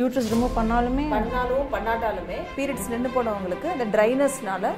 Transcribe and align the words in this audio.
Uterus 0.00 0.28
remove 0.32 0.52
பண்ணாலுமே 0.58 1.04
பண்ணாலும் 1.12 1.70
பண்ணாட்டாலுமே 1.72 2.36
periods 2.56 2.90
நின்று 2.92 3.10
போனவங்களுக்கு 3.14 3.68
இந்த 3.76 3.86
ட்ரைனஸ்னால 3.94 4.70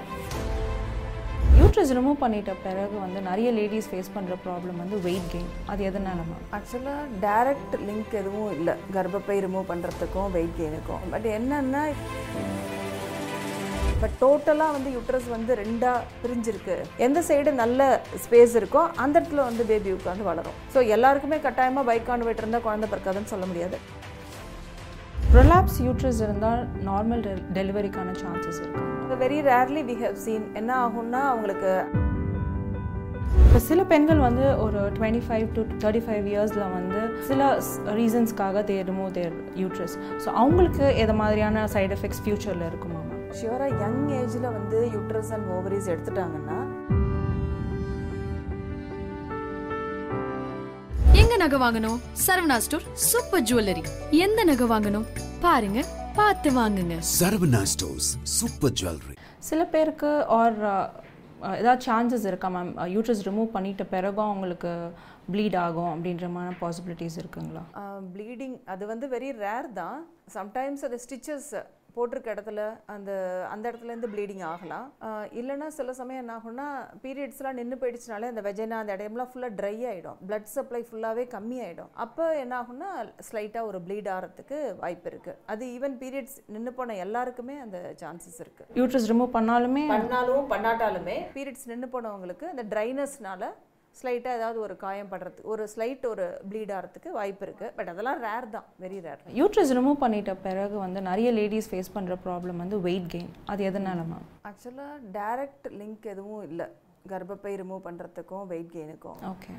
யூட்ரஸ் 1.58 1.92
ரிமூவ் 1.98 2.16
பண்ணிட்ட 2.22 2.53
பிறகு 2.66 2.96
வந்து 3.03 3.21
நிறைய 3.28 3.48
லேடிஸ் 3.58 3.88
ஃபேஸ் 3.90 4.10
பண்ணுற 4.14 4.37
ப்ராப்ளம் 4.46 4.78
வந்து 4.83 4.98
வெயிட் 5.06 5.28
கெயின் 5.33 5.51
அது 5.72 5.85
எதனால 5.90 6.24
ஆக்சுவலாக 6.58 7.04
டைரக்ட் 7.26 7.76
லிங்க் 7.88 8.17
எதுவும் 8.22 8.51
இல்லை. 8.56 8.74
கர்ப்பப்பை 8.96 9.37
ரிமூவ் 9.46 9.69
பண்ணுறதுக்கும் 9.72 10.33
வெயிட் 10.38 10.56
கெயினுக்கும் 10.60 11.04
பட் 11.14 11.28
என்னன்னா 11.37 11.84
பட் 14.02 14.18
டோட்டலாக 14.24 14.74
வந்து 14.76 14.90
யூட்ரஸ் 14.96 15.30
வந்து 15.37 15.52
ரெண்டாக 15.62 16.05
பிரிஞ்சிருக்கு. 16.24 16.77
எந்த 17.06 17.18
சைடு 17.30 17.50
நல்ல 17.62 17.91
ஸ்பேஸ் 18.27 18.55
இருக்கோ 18.60 18.82
அந்த 19.05 19.14
இடத்துல 19.18 19.42
வந்து 19.50 19.64
பேபி 19.70 19.91
உட்காந்து 19.98 20.30
வளரும். 20.32 20.59
ஸோ 20.74 20.88
எல்லாருக்குமே 20.96 21.38
கட்டாயமாக 21.46 21.88
பைக் 21.91 22.10
கான்வெட் 22.12 22.42
இருந்தால் 22.45 22.68
குழந்தை 22.68 22.88
பிறக்காதுன்னு 22.92 23.32
சொல்ல 23.34 23.46
முடியாது. 23.50 23.78
ப்ரொலாப்ஸ் 25.32 25.78
யூட்ரஸ் 25.84 26.20
இருந்தால் 26.22 26.60
நார்மல் 26.86 27.22
டெலிவரிக்கான 27.52 28.14
சான்சஸ் 28.20 28.60
இருக்கு. 28.60 28.86
Very 29.20 29.38
rarely 29.48 29.82
we 29.88 29.96
have 30.00 30.16
seen 30.22 30.46
என்ன 30.54 30.70
ஆகும்னா 30.84 31.20
அவங்களுக்கு 31.28 31.72
இப்போ 33.42 33.60
சில 33.66 33.80
பெண்கள் 33.84 34.20
வந்து 34.20 34.44
ஒரு 34.64 34.80
twenty 34.96 35.22
five 35.26 35.46
to 35.54 35.62
thirty 35.76 36.02
five 36.04 36.26
இயர்ஸில் 36.32 36.66
வந்து 36.74 37.00
சில 37.28 37.40
ரீசன்ஸ்க்காக 37.98 38.62
they 38.64 38.76
remove 38.88 39.14
their 39.16 39.34
uterus 39.56 39.94
so 40.22 40.28
அவங்களுக்கு 40.34 40.86
எது 41.04 41.14
மாதிரியான 41.20 41.66
சைடு 41.74 41.94
எஃபெக்ட்ஸ் 41.98 42.22
ஃப்யூச்சரில் 42.24 42.66
இருக்குமா 42.68 43.00
ஷியூராக 43.40 43.80
யங் 43.82 44.04
ஏஜில் 44.20 44.48
வந்து 44.50 44.78
யூட்ரஸ் 44.94 45.32
அண்ட் 45.32 45.48
ஓவரிஸ் 45.56 45.90
எடுத்துட்டாங்கன்னா 45.94 46.58
நகை 51.42 51.58
வாங்கணும்? 51.64 51.98
Saravana 52.26 52.56
store 52.64 52.84
super 53.10 53.44
jewellery. 53.48 53.82
எந்த 54.24 54.40
நகை 54.50 54.66
வாங்கணும்? 54.72 55.06
பாருங்க 55.44 55.80
பார்த்து 56.18 56.48
வாங்குங்க. 56.59 56.95
Saravana 57.18 57.60
Stores 57.73 58.06
Super 58.38 58.70
Jewelry. 58.80 59.15
சில 59.48 59.60
பேருக்கு 59.74 60.10
ஆர் 60.38 60.59
ஏதாவது 61.59 61.82
சான்சஸ் 61.87 62.26
இருக்கா 62.30 62.48
மேம் 62.54 62.73
யூட்ரஸ் 62.95 63.23
ரிமூவ் 63.28 63.48
பண்ணிட்ட 63.54 63.84
பிறகும் 63.95 64.28
அவங்களுக்கு 64.31 64.73
ப்ளீட் 65.33 65.56
ஆகும் 65.65 65.91
அப்படின்ற 65.92 66.28
மாதிரி 66.37 66.56
பாசிபிலிட்டிஸ் 66.62 67.17
இருக்குங்களா? 67.23 67.62
ப்ளீடிங் 68.15 68.56
அது 68.72 68.84
வந்து 68.93 69.06
வெரி 69.15 69.31
ரேர் 69.45 69.69
தான். 69.81 69.98
சம்டைம்ஸ் 70.37 70.83
அது 70.89 70.98
ஸ்டிச்சஸ் 71.06 71.50
போட்டிருக்க 71.95 72.35
இடத்துல 72.35 72.61
அந்த 72.95 73.11
அந்த 73.51 73.65
இடத்துலேருந்து 73.69 74.11
ப்ளீடிங் 74.13 74.45
ஆகலாம். 74.49 74.87
ஆஹ் 75.07 75.27
இல்லைன்னா 75.41 75.69
சில 75.77 75.93
சமயம் 75.99 76.23
என்ன 76.23 76.35
ஆகும்னா 76.37 76.67
பீரியட்ஸ்லாம் 77.05 77.59
நின்று 77.59 77.79
போயிடுச்சுனாலே 77.81 78.31
அந்த 78.33 78.43
வெஜைனா 78.47 78.79
அந்த 78.81 78.95
இடம்லாம் 78.97 79.31
ஃபுல்லாக 79.31 79.57
ட்ரை 79.59 79.75
ஆகிடும் 79.91 80.19
blood 80.25 80.47
சப்ளை 80.53 80.83
ஃபுல்லாகவே 80.87 81.25
கம்மி 81.35 81.59
ஆகிடும் 81.65 81.91
அப்போ 82.05 82.27
என்ன 82.43 82.55
ஆகும்னா 82.61 82.91
ஸ்லைட்டாக 83.29 83.69
ஒரு 83.71 83.81
ப்ளீட் 83.87 84.11
ஆகிறதுக்கு 84.15 84.59
வாய்ப்பு 84.81 85.11
இருக்குது 85.11 85.39
அது 85.49 85.65
ஈவன் 85.77 85.97
பீரியட்ஸ் 86.01 86.39
நின்று 86.55 86.75
போன 86.75 86.97
எல்லாருக்குமே 87.05 87.57
அந்த 87.61 87.81
சான்சஸ் 88.03 88.41
இருக்குது 88.41 88.79
யூட்ரஸ் 88.81 89.09
ரிமூவ் 89.11 89.35
பண்ணாலுமே 89.37 89.85
பண்ணாலும் 89.93 90.47
பண்ணாட்டாலுமே 90.53 91.19
பீரியட்ஸ் 91.35 91.69
நின்று 91.69 91.91
போனவங்களுக்கு 91.91 92.47
அந்த 92.49 92.65
ட்ரைனஸ்னால 92.73 93.45
ஸ்லைட்டாக 93.95 94.39
ஏதாவது 94.39 94.59
ஒரு 94.67 94.75
காயம் 94.85 95.11
படுறதுக்கு 95.13 95.53
ஒரு 95.55 95.65
ஸ்லைட் 95.73 96.05
ஒரு 96.13 96.27
ப்ளீட் 96.51 96.75
ஆகிறதுக்கு 96.77 97.13
வாய்ப்பு 97.19 97.45
இருக்குது 97.47 97.73
பட் 97.79 97.91
அதெல்லாம் 97.93 98.21
ரேர் 98.27 98.47
தான் 98.57 98.69
வெரி 98.85 99.01
ரேர் 99.07 99.25
யூட்ரஸ் 99.41 99.75
ரிமூவ் 99.79 100.03
பண்ணிட்ட 100.05 100.35
பிறகு 100.47 100.77
வந்து 100.87 101.01
நிறைய 101.11 101.31
லேடிஸ் 101.39 101.71
ஃபேஸ் 101.73 101.95
பண்ணுற 101.97 102.17
ப்ராப்ளம் 102.27 102.63
வந்து 102.65 102.79
வெயிட் 102.87 103.11
கெயின் 103.15 103.33
அது 103.55 103.71
எதனால 103.71 104.05
மேம் 104.13 104.29
ஆக்சுவலாக 104.51 105.01
டைரக்ட் 105.19 105.69
லிங்க் 105.81 106.07
எதுவும் 106.15 106.45
இல்லை. 106.51 106.69
கர்ப்பப்பை 107.11 107.53
ரிமூவ் 107.61 107.85
பண்ணுறதுக்கும் 107.87 108.49
வெயிட் 108.51 108.73
கெயினுக்கும் 108.75 109.21
ஓகே 109.31 109.53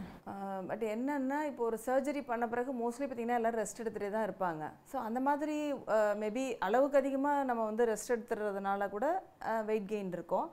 பட் 0.70 0.84
என்னன்னா 0.94 1.40
இப்போ 1.50 1.64
ஒரு 1.70 1.78
சர்ஜரி 1.86 2.22
பண்ண 2.28 2.46
பிறகு 2.52 2.72
மோஸ்ட்லி 2.82 3.06
பார்த்தீங்கன்னா 3.06 3.40
எல்லோரும் 3.40 3.62
ரெஸ்ட் 3.62 3.82
எடுத்துகிட்டே 3.84 4.12
தான் 4.16 4.28
இருப்பாங்க. 4.28 4.64
ஸோ 4.92 4.98
அந்த 5.08 5.20
மாதிரி 5.28 5.56
மேபி 6.24 6.44
அளவுக்கு 6.68 7.00
அதிகமாக 7.02 7.48
நம்ம 7.50 7.66
வந்து 7.70 7.88
ரெஸ்ட் 7.92 8.14
எடுத்துறதுனால 8.16 8.90
கூட 8.96 9.08
வெயிட் 9.70 9.90
கெயின் 9.94 10.14
இருக்கும். 10.18 10.50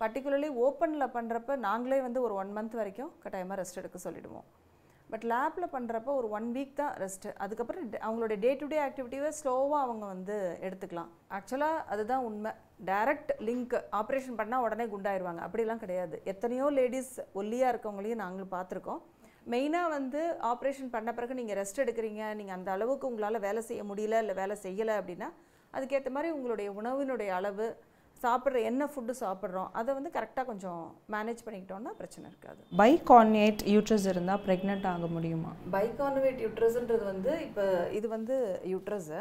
பர்டிகுலர்லி 0.00 0.50
ஓப்பனில் 0.66 1.12
பண்ணுறப்ப 1.16 1.56
நாங்களே 1.68 1.98
வந்து 2.06 2.20
ஒரு 2.26 2.34
ஒன் 2.42 2.52
மந்த் 2.56 2.76
வரைக்கும் 2.80 3.10
கட்டாயமாக 3.22 3.58
ரெஸ்ட் 3.60 3.80
எடுக்க 3.80 3.98
சொல்லிவிடுவோம் 4.04 4.46
பட் 5.12 5.24
லேப்பில் 5.30 5.72
பண்ணுறப்ப 5.74 6.10
ஒரு 6.20 6.28
ஒன் 6.36 6.46
வீக் 6.54 6.72
தான் 6.80 6.94
ரெஸ்ட்டு 7.02 7.32
அதுக்கப்புறம் 7.44 7.82
அவங்களுடைய 7.82 8.00
அவங்களோட 8.06 8.34
டே 8.44 8.50
டு 8.60 8.66
டே 8.72 8.78
ஆக்டிவிட்டியை 8.86 9.30
ஸ்லோவாக 9.38 9.84
அவங்க 9.86 10.04
வந்து 10.12 10.36
எடுத்துக்கலாம். 10.66 11.10
ஆக்சுவலாக 11.36 11.84
அதுதான் 11.92 12.24
உண்மை. 12.28 12.52
டைரக்ட் 12.90 13.32
லிங்க் 13.48 13.76
ஆப்ரேஷன் 14.00 14.38
பண்ணால் 14.40 14.64
உடனே 14.66 14.86
குண்டாயிருவாங்க. 14.94 15.42
அப்படிலாம் 15.46 15.82
கிடையாது. 15.84 16.16
எத்தனையோ 16.32 16.68
லேடிஸ் 16.78 17.14
ஒல்லியாக 17.40 17.72
இருக்கவங்களையும் 17.72 18.22
நாங்கள் 18.24 18.52
பார்த்துருக்கோம். 18.56 19.00
மெயினாக 19.54 19.94
வந்து 19.96 20.20
ஆப்ரேஷன் 20.52 20.92
பண்ண 20.96 21.12
பிறகு 21.18 21.38
நீங்கள் 21.40 21.58
ரெஸ்ட் 21.62 21.82
எடுக்கிறீங்க. 21.84 22.22
நீங்கள் 22.40 22.56
அந்த 22.58 22.70
அளவுக்கு 22.76 23.08
உங்களால் 23.10 23.44
வேலை 23.48 23.62
செய்ய 23.70 23.82
முடியல 23.90 24.22
இல்லை 24.24 24.36
வேலை 24.42 24.56
செய்யலை 24.66 24.96
அப்படின்னா 25.00 25.30
அதுக்கேற்ற 25.74 26.10
மாதிரி 26.16 26.30
உங்களுடைய 26.38 26.68
உணவினுடைய 26.80 27.30
அளவு 27.40 27.66
சாப்பிட்ற 28.24 28.58
என்ன 28.64 28.88
ஃபுட்டு 28.90 29.14
சாப்பிட்றோம் 29.20 29.70
அதை 29.72 29.90
வந்து 29.94 30.10
கரெக்டாக 30.10 30.46
கொஞ்சம் 30.46 30.82
மேனேஜ் 31.10 31.44
பண்ணிக்கிட்டோம்னா 31.44 31.92
பிரச்சனை 31.94 32.24
இருக்காது. 32.30 32.60
பைகார்னியேட் 32.80 33.62
யூட்ரஸ் 33.72 34.06
இருந்தால் 34.10 34.42
ப்ரெக்னென்ட் 34.44 34.86
ஆக 34.90 35.08
முடியுமா? 35.08 35.52
பைகான்வேட் 35.74 36.42
யூட்ரஸ்ன்றது 36.44 37.04
வந்து 37.06 37.32
இப்போ 37.46 37.64
இது 37.92 38.08
வந்து 38.12 38.36
யூட்ரஸு 38.72 39.20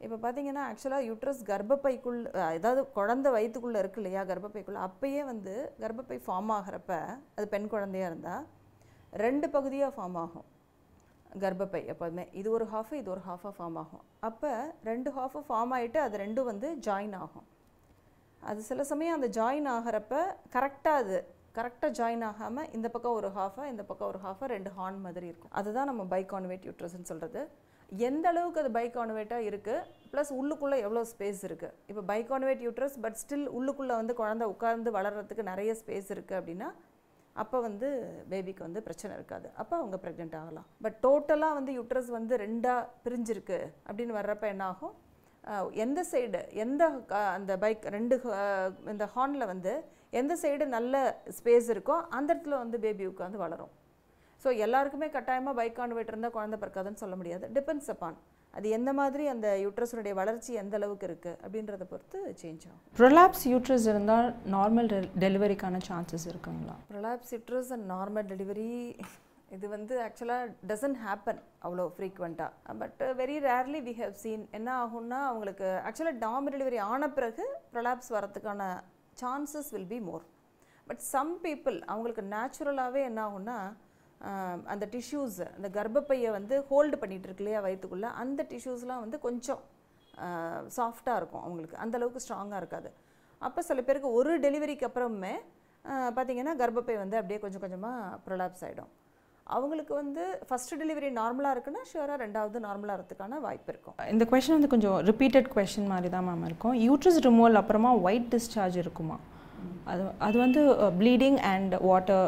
இப்போ 0.00 0.16
பார்த்தீங்கன்னா 0.18 0.62
ஆக்சுவலாக 0.68 1.06
யூட்ரஸ் 1.08 1.40
கர்ப்பப்பைக்குள் 1.48 2.20
அஹ், 2.34 2.52
அதாவது 2.54 2.82
குழந்தை 2.94 3.30
வயிற்றுக்குள்ளே 3.34 3.78
இருக்கு 3.78 4.00
இல்லையா 4.00 4.22
கர்ப்பப்பைக்குள்ளே 4.24 4.80
அப்பயே 4.86 5.22
வந்து 5.26 5.54
கர்ப்பப்பை 5.82 6.18
ஃபார்ம் 6.24 6.52
ஆகிறப்ப 6.54 6.92
அது 7.36 7.46
பெண் 7.48 7.68
குழந்தையா 7.68 8.06
இருந்தால் 8.06 8.46
ரெண்டு 9.16 9.46
பகுதியாக 9.50 9.92
ஃபார்ம் 9.94 10.18
ஆகும். 10.18 10.46
கர்ப்பப்பை 11.36 11.80
எப்போதுமே. 11.86 12.24
இது 12.32 12.48
ஒரு 12.50 12.66
ஹாஃப் 12.66 12.92
இது 12.94 13.10
ஒரு 13.10 13.22
ஹாஃபாக 13.26 13.52
ஃபார்ம் 13.56 13.78
ஆகும். 13.78 14.04
அப்போ 14.20 14.50
ரெண்டு 14.84 15.10
ஹாஃபு 15.10 15.40
ஃபார்ம் 15.48 15.72
ஆகிட்டு 15.76 15.98
அது 15.98 16.16
ரெண்டும் 16.18 16.48
வந்து 16.48 16.68
ஜாயின் 16.86 17.16
ஆகும். 17.18 17.46
அது 18.48 18.60
சில 18.70 18.84
சமயம் 18.90 19.16
அந்த 19.18 19.28
ஜாயின் 19.38 19.68
ஆகிறப்ப 19.76 20.14
கரெக்டாக 20.56 21.02
அது 21.02 21.18
கரெக்டாக 21.56 21.90
ஜாயின் 21.98 22.24
ஆகாமல் 22.28 22.68
இந்த 22.76 22.88
பக்கம் 22.94 23.16
ஒரு 23.20 23.28
ஹாஃபாக 23.36 23.70
இந்த 23.72 23.82
பக்கம் 23.88 24.08
ஒரு 24.12 24.20
ஹாஃபாக 24.24 24.48
ரெண்டு 24.54 24.70
ஹார்ன் 24.76 25.00
மாதிரி 25.06 25.26
இருக்கும். 25.30 25.52
அதுதான் 25.60 25.88
நம்ம 25.90 26.02
பைகான்வேட் 26.14 26.66
யூட்ரஸ்ன்னு 26.68 27.10
சொல்கிறது 27.10 27.40
எந்த 28.08 28.26
அளவுக்கு 28.32 28.60
அது 28.62 28.70
பைகான்வேட்டாக 28.76 29.48
இருக்குது 29.50 29.86
ப்ளஸ் 30.12 30.30
உள்ளுக்குள்ளே 30.40 30.76
எவ்வளோ 30.86 31.02
ஸ்பேஸ் 31.12 31.42
இருக்குது 31.48 31.74
இப்போ 31.90 32.02
பைகான்வேட் 32.12 32.62
யூட்ரஸ் 32.66 32.96
பட் 33.04 33.18
ஸ்டில் 33.22 33.48
உள்ளுக்குள்ளே 33.58 33.94
வந்து 34.00 34.14
குழந்தை 34.20 34.46
உட்கார்ந்து 34.52 34.90
வளர்கிறதுக்கு 34.98 35.50
நிறைய 35.52 35.72
ஸ்பேஸ் 35.80 36.10
இருக்குது 36.16 36.38
அப்படின்னா 36.40 36.68
அப்போ 37.42 37.56
வந்து 37.66 37.88
பேபிக்கு 38.30 38.62
வந்து 38.66 38.80
பிரச்சனை 38.86 39.12
இருக்காது. 39.18 39.46
அப்போ 39.60 39.74
அவங்க 39.80 39.96
ப்ரெக்னென்ட் 40.04 40.34
ஆகலாம். 40.38 40.66
பட் 40.84 40.96
டோட்டலாக 41.04 41.56
வந்து 41.58 41.72
யூட்ரஸ் 41.76 42.10
வந்து 42.16 42.34
ரெண்டாக 42.42 42.88
பிரிஞ்சிருக்கு 43.04 43.58
அப்படின்னு 43.88 44.16
வர்றப்ப 44.18 44.46
என்ன 44.54 44.64
ஆகும்? 44.72 44.94
எந்த 45.84 46.00
சைடு 46.12 46.40
எந்த 46.64 46.82
அந்த 47.36 47.52
பைக் 47.64 47.84
ரெண்டு 47.96 48.14
இந்த 48.92 49.04
ஹார்னில் 49.14 49.50
வந்து 49.52 49.72
எந்த 50.20 50.32
சைடு 50.42 50.64
நல்ல 50.76 50.94
ஸ்பேஸ் 51.38 51.68
இருக்கோ 51.74 51.96
அந்த 52.16 52.28
இடத்துல 52.34 52.58
வந்து 52.62 52.78
பேபி 52.84 53.04
உட்காந்து 53.12 53.38
வளரும். 53.44 53.72
ஸோ 54.42 54.50
எல்லாருக்குமே 54.64 55.08
கட்டாயமாக 55.14 55.58
பைக் 55.60 55.78
கான்வெர்ட் 55.78 56.12
இருந்தால் 56.12 56.36
குழந்தை 56.36 56.58
பிறக்காதுன்னு 56.60 57.02
சொல்ல 57.04 57.16
முடியாது. 57.20 57.46
டிபெண்ட்ஸ் 57.56 57.90
அப்பான் 57.94 58.18
அது 58.58 58.68
எந்த 58.76 58.90
மாதிரி 59.00 59.24
அந்த 59.32 59.48
யூட்ரஸுடைய 59.64 60.12
வளர்ச்சி 60.20 60.52
எந்த 60.62 60.74
அளவுக்கு 60.78 61.06
இருக்குது 61.08 61.38
அப்படின்றத 61.44 61.84
பொறுத்து 61.90 62.18
சேஞ்ச் 62.40 62.64
ஆகும். 62.68 62.80
ப்ரொலாப்ஸ் 63.00 63.44
யூட்ரஸ் 63.52 63.86
இருந்தால் 63.92 64.28
நார்மல் 64.56 64.88
டெலிவரிக்கான 65.24 65.80
சான்சஸ் 65.88 66.26
இருக்குங்களா? 66.32 66.76
Prolapse 66.92 67.32
uterus 67.36 67.72
and 67.76 67.86
normal 67.94 68.28
delivery 68.32 68.70
இது 69.50 69.66
வந்து 69.68 69.94
ஆக்சுவலாக 70.06 70.52
டசன்ட் 70.70 70.98
ஹேப்பன் 71.04 71.40
அவ்வளோ 71.64 71.84
ஃப்ரீக்வெண்ட்டாக 71.94 72.74
but 72.82 73.00
very 73.20 73.36
rarely 73.46 73.80
we 73.88 73.94
have 74.00 74.14
seen 74.22 74.44
என்ன 74.58 74.68
ஆகும்னா 74.82 75.18
அவங்களுக்கு 75.30 75.68
ஆக்சுவலாக 75.88 76.20
டாம் 76.24 76.50
டெலிவரி 76.54 76.78
ஆன 76.90 77.08
பிறகு 77.18 77.44
ப்ரொலாப்ஸ் 77.72 78.10
வரதுக்கான 78.16 78.68
chances 79.22 79.70
will 79.74 79.90
be 79.94 80.00
more 80.00 80.24
but 80.86 81.02
some 81.14 81.32
people 81.46 81.78
அவங்களுக்கு 81.92 82.22
நேச்சுரலாகவே 82.34 83.02
என்ன 83.10 83.20
ஆகும்னா 83.26 83.58
அந்த 84.64 84.84
டிஷ்யூஸ் 84.94 85.40
அந்த 85.56 85.68
கர்ப்பப்பையை 85.78 86.30
வந்து 86.38 86.54
ஹோல்டு 86.70 86.96
பண்ணிகிட்டு 87.02 87.28
இருக்கு 87.28 87.44
இல்லையா 87.44 87.60
வயிற்றுக்குள்ளே 87.66 88.08
அந்த 88.22 88.46
டிஷ்யூஸ்லாம் 88.50 89.04
வந்து 89.04 89.18
கொஞ்சம் 89.26 89.60
சாஃப்டாக 90.76 91.20
இருக்கும் 91.20 91.44
அவங்களுக்கு. 91.44 91.76
அந்தளவுக்கு 91.84 92.22
ஸ்ட்ராங்காக 92.24 92.60
இருக்காது. 92.62 92.88
அப்போ 93.42 93.60
சில 93.68 93.80
பேருக்கு 93.82 94.08
ஒரு 94.12 94.32
டெலிவரிக்கு 94.38 94.88
அப்புறமே 94.88 95.34
பார்த்திங்கன்னா 96.16 96.54
கர்ப்பப்பை 96.62 96.96
வந்து 97.02 97.16
அப்படியே 97.20 97.38
கொஞ்சம் 97.44 97.62
கொஞ்சமாக 97.64 98.18
ப்ரொலாப்ஸ் 98.26 98.64
ஆகிடும் 98.66 98.90
அவங்களுக்கு 99.56 99.92
வந்து 100.00 100.22
ஃபஸ்ட்டு 100.48 100.78
டெலிவரி 100.80 101.10
நார்மலாக 101.20 101.54
இருக்குன்னா 101.54 101.82
ஷுவராக 101.90 102.18
ரெண்டாவது 102.24 102.58
நார்மலாக 102.66 102.96
இருக்கிறதுக்கான 102.96 103.40
வாய்ப்பு 103.46 103.70
இருக்கும். 103.72 103.96
இந்த 104.14 104.24
கொஷின் 104.32 104.56
வந்து 104.56 104.72
கொஞ்சம் 104.74 104.98
ரிப்பீட்டட் 105.10 105.50
கொஷின் 105.56 105.90
மாதிரி 105.92 106.10
தான் 106.14 106.26
மேம் 106.28 106.46
இருக்கும். 106.50 106.74
யூட்ரஸ் 106.86 107.20
ரிமூவல் 107.28 107.60
அப்புறமா 107.62 107.92
ஒயிட் 108.06 108.28
டிஸ்சார்ஜ் 108.34 108.78
இருக்குமா? 108.84 109.18
அது 109.92 110.02
அது 110.26 110.36
வந்து 110.44 110.60
ப்ளீடிங் 111.00 111.38
அண்ட் 111.52 111.74
வாட்டர் 111.88 112.26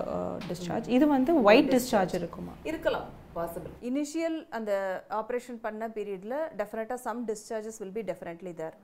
டிஸ்சார்ஜ் 0.49 0.89
இது 0.97 1.05
வந்து 1.17 1.35
ஒயிட் 1.49 1.71
டிஸ்சார்ஜ் 1.75 2.15
இருக்குமா? 2.21 2.55
இருக்கலாம் 2.71 3.07
பாசிபிள் 3.37 3.75
இனிஷியல் 3.91 4.39
அந்த 4.59 4.73
ஆப்ரேஷன் 5.21 5.61
பண்ண 5.67 5.85
பீரியடில் 5.99 6.39
டெஃபினட்டாக 6.61 6.99
some 7.07 7.23
discharges 7.31 7.79
will 7.83 7.95
be 7.99 8.05
definitely 8.11 8.53
there 8.63 8.77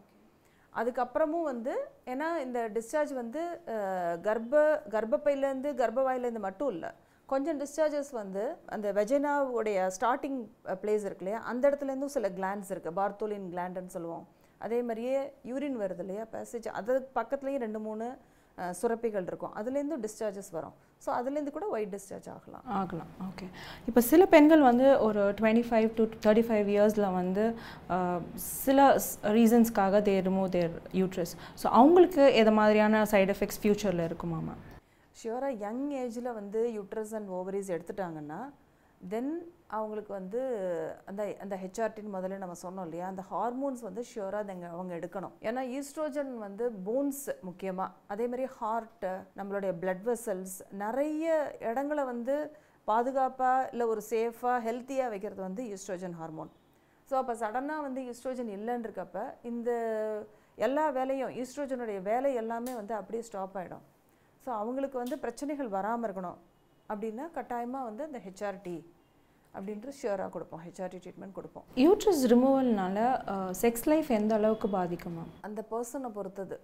அதுக்கப்புறமும் 0.73 1.46
வந்து 1.50 1.75
ஏன்னா 2.12 2.31
இந்த 2.46 2.61
டிஸ்சார்ஜ் 2.79 3.12
வந்து 3.20 3.43
கர்ப்ப 4.29 4.64
கர்ப்பப்பையிலேருந்து 4.94 5.70
கர்ப்பவாயிலேருந்து 5.82 6.46
மட்டும் 6.49 6.73
இல்லை. 6.76 6.90
கொஞ்சம் 7.32 7.58
டிஸ்சார்ஜஸ் 7.62 8.10
வந்து 8.19 8.42
அந்த 8.75 8.86
வெஜனாவுடைய 8.98 9.78
ஸ்டார்டிங் 9.96 10.38
பிளேஸ் 10.82 11.04
இருக்கு 11.08 11.25
இல்லையா? 11.25 11.40
அந்த 11.50 11.62
இடத்துலேருந்தும் 11.69 12.14
சில 12.14 12.28
கிளாண்ட்ஸ் 12.36 12.70
இருக்குது 12.75 12.96
பார்த்தோலின் 13.00 13.48
கிளாண்டுன்னு 13.54 13.94
சொல்லுவோம். 13.96 14.25
அதே 14.66 14.78
மாதிரியே 14.88 15.19
யூரின் 15.50 15.76
வருது 15.82 16.02
இல்லையா? 16.04 16.25
பேசேஜ் 16.36 16.66
அது 16.78 16.92
பக்கத்துலேயும் 17.19 17.64
ரெண்டு 17.66 17.80
மூணு 17.86 18.06
uh, 18.58 18.70
சுரப்பிகள் 18.78 19.26
இருக்கும். 19.30 19.52
அதுலேருந்தும் 19.58 20.04
டிஸ்சார்ஜஸ் 20.06 20.50
வரும். 20.56 20.75
ஸோ 21.04 21.08
அதுலேருந்து 21.19 21.52
கூட 21.56 21.66
ஒயிட் 21.75 21.92
டிஸ்சார்ஜ் 21.96 22.28
ஆகலாம். 22.36 22.64
ஆகலாம். 22.78 23.10
ஓகே 23.28 23.48
இப்போ 23.90 24.00
சில 24.10 24.22
பெண்கள் 24.34 24.64
வந்து 24.70 24.86
ஒரு 25.08 25.25
twenty 25.40 25.64
five 25.69 25.88
to 25.98 26.06
thirty 26.25 26.44
five 26.48 26.70
இயர்ஸில் 26.76 27.08
வந்து 27.20 27.44
uh, 27.96 28.19
சில 28.64 28.88
ரீசன்ஸ்க்காக 29.38 30.02
they 30.08 30.16
remove 30.30 30.48
their 30.56 30.75
uterus 31.02 31.34
so 31.62 31.69
அவங்களுக்கு 31.80 32.25
எது 32.42 32.54
மாதிரியான 32.60 33.04
சைடு 33.14 33.32
எஃபெக்ட்ஸ் 33.36 33.62
ஃப்யூச்சரில் 33.64 34.06
இருக்குமா 34.08 34.40
ஷியூராக 35.20 35.61
யங் 35.61 35.87
ஏஜில் 36.03 36.32
வந்து 36.32 36.61
யூட்ரஸ் 36.79 37.15
அண்ட் 37.15 37.31
ஓவரிஸ் 37.31 37.70
எடுத்துட்டாங்கன்னா 37.76 38.41
தென் 39.00 39.32
அவங்களுக்கு 39.70 40.12
வந்து 40.12 40.41
அந்த 41.06 41.23
அந்த 41.41 41.55
ஹெச்ஆர்டின்னு 41.62 42.15
முதல்ல 42.15 42.38
நம்ம 42.38 42.55
சொன்னோம் 42.62 42.85
இல்லையா 42.85 43.06
அந்த 43.06 43.23
ஹார்மோன்ஸ் 43.31 43.82
வந்து 43.82 44.03
ஷியூராக 44.12 44.44
அதை 44.44 44.55
அவங்க 44.70 44.93
எடுக்கணும். 44.99 45.35
ஏன்னா 45.43 45.62
ஈஸ்ட்ரோஜன் 45.79 46.32
வந்து 46.38 46.65
போன்ஸ் 46.87 47.25
முக்கியமாக 47.41 47.93
அதே 48.06 48.26
மாதிரி 48.26 48.47
ஹார்ட்டு 48.61 49.12
நம்மளுடைய 49.37 49.73
பிளட் 49.82 50.05
வெசல்ஸ் 50.06 50.56
நிறைய 50.85 51.26
இடங்களை 51.61 52.05
வந்து 52.05 52.37
பாதுகாப்பாக 52.88 53.69
இல்லை 53.73 53.87
ஒரு 53.87 54.03
சேஃபாக 54.11 54.59
ஹெல்த்தியாக 54.67 55.11
வைக்கிறது 55.11 55.43
வந்து 55.43 55.64
ஈஸ்ட்ரோஜன் 55.75 56.17
ஹார்மோன் 56.21 56.50
ஸோ 57.11 57.14
அப்போ 57.14 57.35
சடனாக 57.35 57.82
வந்து 57.82 58.00
ஈஸ்ட்ரோஜன் 58.11 58.50
இல்லைன்னு 58.56 58.87
இருக்கப்ப 58.88 59.19
இந்த 59.43 59.71
எல்லா 60.59 60.85
வேலையும் 60.91 61.35
ஈஸ்ட்ரோஜனுடைய 61.43 61.99
வேலை 62.03 62.35
எல்லாமே 62.35 62.73
வந்து 62.75 62.94
அப்படியே 62.94 63.23
ஸ்டாப் 63.23 63.56
ஆகிடும் 63.56 63.85
ஸோ 64.49 64.53
அவங்களுக்கு 64.61 64.97
வந்து 65.00 65.17
பிரச்சனைகள் 65.23 65.75
வராமல் 65.75 66.06
இருக்கணும். 66.06 66.39
அப்படின்னா 66.91 67.25
கட்டாயமாக 67.35 67.87
வந்து 67.89 68.03
இந்த 68.09 68.21
ஹெச்ஆர்டி 68.27 68.77
அப்படின்ட்டு 69.56 69.93
ஷியராக 69.99 70.29
கொடுப்போம். 70.35 70.62
ஹெச்ஆர்டி 70.67 70.99
ட்ரீட்மெண்ட் 71.05 71.35
கொடுப்போம். 71.39 71.65
யூட்ரஸ் 71.85 72.23
ரிமூவல்னால 72.33 72.99
செக்ஸ் 73.62 73.87
லைஃப் 73.93 74.11
எந்த 74.19 74.33
அளவுக்கு 74.39 74.69
பாதிக்கும்? 74.77 75.19
அந்த 75.49 75.61
பர்சனை 75.73 76.11
பொறுத்தது 76.19 76.56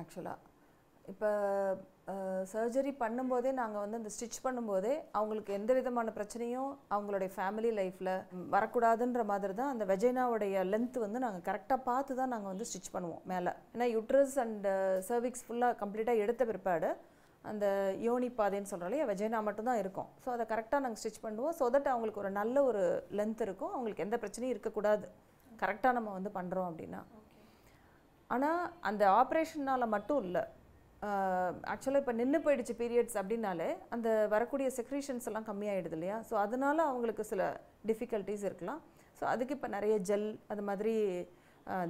ஆக்சுவலாக 0.00 0.38
இப்போ 1.12 1.30
சர்ஜரி 2.52 2.92
பண்ணும்போதே 3.02 3.50
நாங்கள் 3.58 3.82
வந்து 3.84 3.98
அந்த 4.00 4.10
ஸ்டிச் 4.14 4.38
பண்ணும்போதே 4.46 4.92
அவங்களுக்கு 5.18 5.52
எந்த 5.58 5.70
விதமான 5.78 6.12
பிரச்சனையும் 6.18 6.70
அவங்களுடைய 6.94 7.30
ஃபேமிலி 7.36 7.70
லைஃப்பில் 7.78 8.12
வரக்கூடாதுன்ற 8.54 9.22
மாதிரி 9.32 9.54
தான் 9.60 9.72
அந்த 9.74 9.84
வெஜைனாவுடைய 9.92 10.64
லென்த் 10.72 10.98
வந்து 11.04 11.24
நாங்கள் 11.24 11.44
கரெக்டாக 11.48 11.80
பார்த்து 11.90 12.18
தான் 12.20 12.32
நாங்கள் 12.34 12.52
வந்து 12.52 12.68
ஸ்டிச் 12.70 12.92
பண்ணுவோம் 12.96 13.24
மேலே. 13.32 13.52
ஏன்னா 13.74 13.88
யுட்ரஸ் 13.96 14.36
அண்ட் 14.44 14.68
சர்விக்ஸ் 15.08 15.46
ஃபுல்லாக 15.46 15.78
கம்ப்ளீட்டாக 15.82 16.22
எடுத்த 16.24 16.44
பிற்பாடு 16.50 16.90
அந்த 17.50 17.66
யோனி 18.06 18.28
பாதைன்னு 18.38 18.70
சொல்கிறோம் 18.70 18.90
இல்லையா 18.90 19.08
வெஜைனா 19.10 19.38
மட்டும்தான் 19.48 19.80
இருக்கும். 19.82 20.08
ஸோ 20.24 20.28
அதை 20.36 20.44
கரெக்டாக 20.52 20.82
நாங்கள் 20.84 21.00
ஸ்டிச் 21.02 21.24
பண்ணுவோம். 21.26 21.54
ஸோ 21.58 21.66
தட் 21.74 21.90
அவங்களுக்கு 21.92 22.22
ஒரு 22.22 22.30
நல்ல 22.40 22.62
ஒரு 22.70 22.82
லென்த் 23.20 23.44
இருக்கும். 23.46 23.72
அவங்களுக்கு 23.76 24.04
எந்த 24.06 24.16
பிரச்சனையும் 24.22 24.54
இருக்கக்கூடாது. 24.54 25.06
கரெக்டாக 25.62 25.96
நம்ம 25.98 26.12
வந்து 26.18 26.32
பண்ணுறோம் 26.38 26.68
அப்படின்னா. 26.70 27.00
ஆனால் 28.34 28.60
அந்த 28.88 29.04
ஆப்ரேஷனால் 29.20 29.92
மட்டும் 29.94 30.20
இல்லை. 30.26 30.42
ஆக்சுவலாக 31.72 32.02
இப்போ 32.02 32.14
நின்று 32.20 32.38
போயிடுச்சு 32.46 32.74
பீரியட்ஸ் 32.80 33.18
அப்படின்னாலே 33.20 33.68
அந்த 33.94 34.08
வரக்கூடிய 34.34 34.68
செக்ரீஷன்ஸ் 34.78 35.28
எல்லாம் 35.30 35.46
கம்மியாயிடுது 35.50 35.96
இல்லையா? 35.98 36.16
ஸோ 36.28 36.34
அதனால 36.44 36.78
அவங்களுக்கு 36.90 37.24
சில 37.32 37.42
டிஃபிகல்ட்டிஸ் 37.90 38.44
இருக்கலாம். 38.48 38.80
ஸோ 39.18 39.24
அதுக்கு 39.32 39.54
இப்போ 39.56 39.68
நிறைய 39.76 39.94
ஜெல் 40.10 40.28
அது 40.54 40.62
மாதிரி 40.70 40.94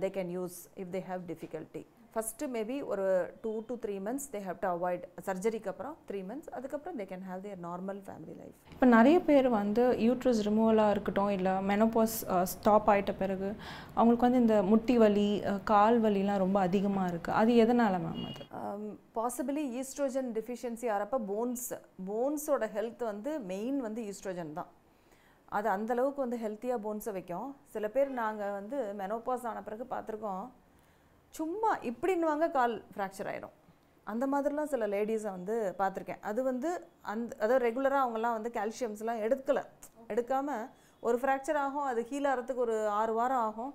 they 0.04 0.10
can 0.18 0.30
use 0.36 0.58
if 0.82 0.92
they 0.96 1.02
have 1.10 1.24
difficulty 1.32 1.82
first 2.14 2.46
maybe 2.54 2.76
ஒரு 2.92 3.04
two 3.42 3.50
to 3.68 3.74
three 3.82 3.96
months 4.06 4.24
they 4.32 4.38
have 4.46 4.56
to 4.62 4.68
avoid 4.76 5.04
சர்ஜரிக்கு 5.26 5.68
அப்புறம் 5.72 5.94
த்ரீ 6.08 6.20
மந்த்ஸ் 6.30 6.48
அதுக்கப்புறம் 6.56 6.96
they 7.00 7.04
can 7.10 7.26
have 7.28 7.42
their 7.44 7.60
normal 7.66 8.00
family 8.06 8.34
life 8.40 8.56
இப்போ 8.72 8.86
நிறைய 8.94 9.16
பேர் 9.28 9.48
வந்து 9.58 9.84
யூட்ரஸ் 10.06 10.40
ரிமூவலாக 10.48 10.94
இருக்கட்டும் 10.94 11.30
இல்லை 11.36 11.52
மெனோபாஸ் 11.70 12.16
ஸ்டாப் 12.52 12.88
ஆயிட்ட 12.94 13.12
பிறகு 13.22 13.50
அவங்களுக்கு 13.96 14.26
வந்து 14.26 14.42
இந்த 14.44 14.56
முட்டி 14.70 14.96
வலி 15.02 15.28
கால் 15.72 15.98
வலிலாம் 16.06 16.42
ரொம்ப 16.44 16.60
அதிகமாக 16.68 17.10
இருக்குது 17.12 17.36
அது 17.40 17.54
எதனால் 17.64 17.98
மேம் 18.06 18.24
அது? 18.30 18.44
பாசிபிளி 19.18 19.64
ஈஸ்ட்ரோஜன் 19.82 20.30
டெஃபிஷியன்சி 20.38 20.88
ஆகிறப்ப 20.94 21.20
போன்ஸ் 21.30 21.68
போன்ஸோட 22.08 22.66
ஹெல்த் 22.76 23.04
வந்து 23.12 23.32
மெயின் 23.52 23.78
வந்து 23.86 24.02
ஈஸ்ட்ரோஜன் 24.12 24.52
தான். 24.58 24.70
அது 25.58 25.68
அந்த 25.76 25.90
அளவுக்கு 25.96 26.24
வந்து 26.24 26.40
ஹெல்த்தியாக 26.42 26.80
போன்ஸை 26.86 27.12
வைக்கும். 27.18 27.48
சில 27.74 27.86
பேர் 27.94 28.10
நாங்கள் 28.22 28.56
வந்து 28.58 28.80
மெனோபாஸ் 29.02 29.46
ஆன 29.52 29.62
பிறகு 29.68 29.86
பார்த்துருக்கோம். 29.94 30.44
சும்மா 31.38 31.70
இப்படின்னுவாங்க 31.90 32.46
கால் 32.58 32.74
ஃப்ராக்சர் 32.94 33.28
ஆயிடும் 33.32 33.56
அந்த 34.06 34.24
மாதிரிலாம் 34.32 34.70
சில 34.72 34.84
லேடிஸை 34.94 35.30
வந்து 35.36 35.56
பார்த்துருக்கேன். 35.80 36.22
அது 36.30 36.40
வந்து 36.48 36.70
அந்த 37.12 37.30
அதாவது 37.42 37.64
ரெகுலராக 37.66 38.02
அவங்கெல்லாம் 38.04 38.36
வந்து 38.38 38.50
கால்சியம்ஸ்லாம் 38.56 39.22
எடுக்கலை. 39.26 39.62
எடுக்காமல் 40.12 40.64
ஒரு 41.06 41.16
ஃப்ராக்சர் 41.22 41.58
ஆகும் 41.66 41.86
அது 41.90 42.00
ஹீல் 42.10 42.28
ஆகிறதுக்கு 42.30 42.64
ஒரு 42.66 42.76
ஆறு 43.00 43.12
வாரம் 43.18 43.44
ஆகும். 43.48 43.72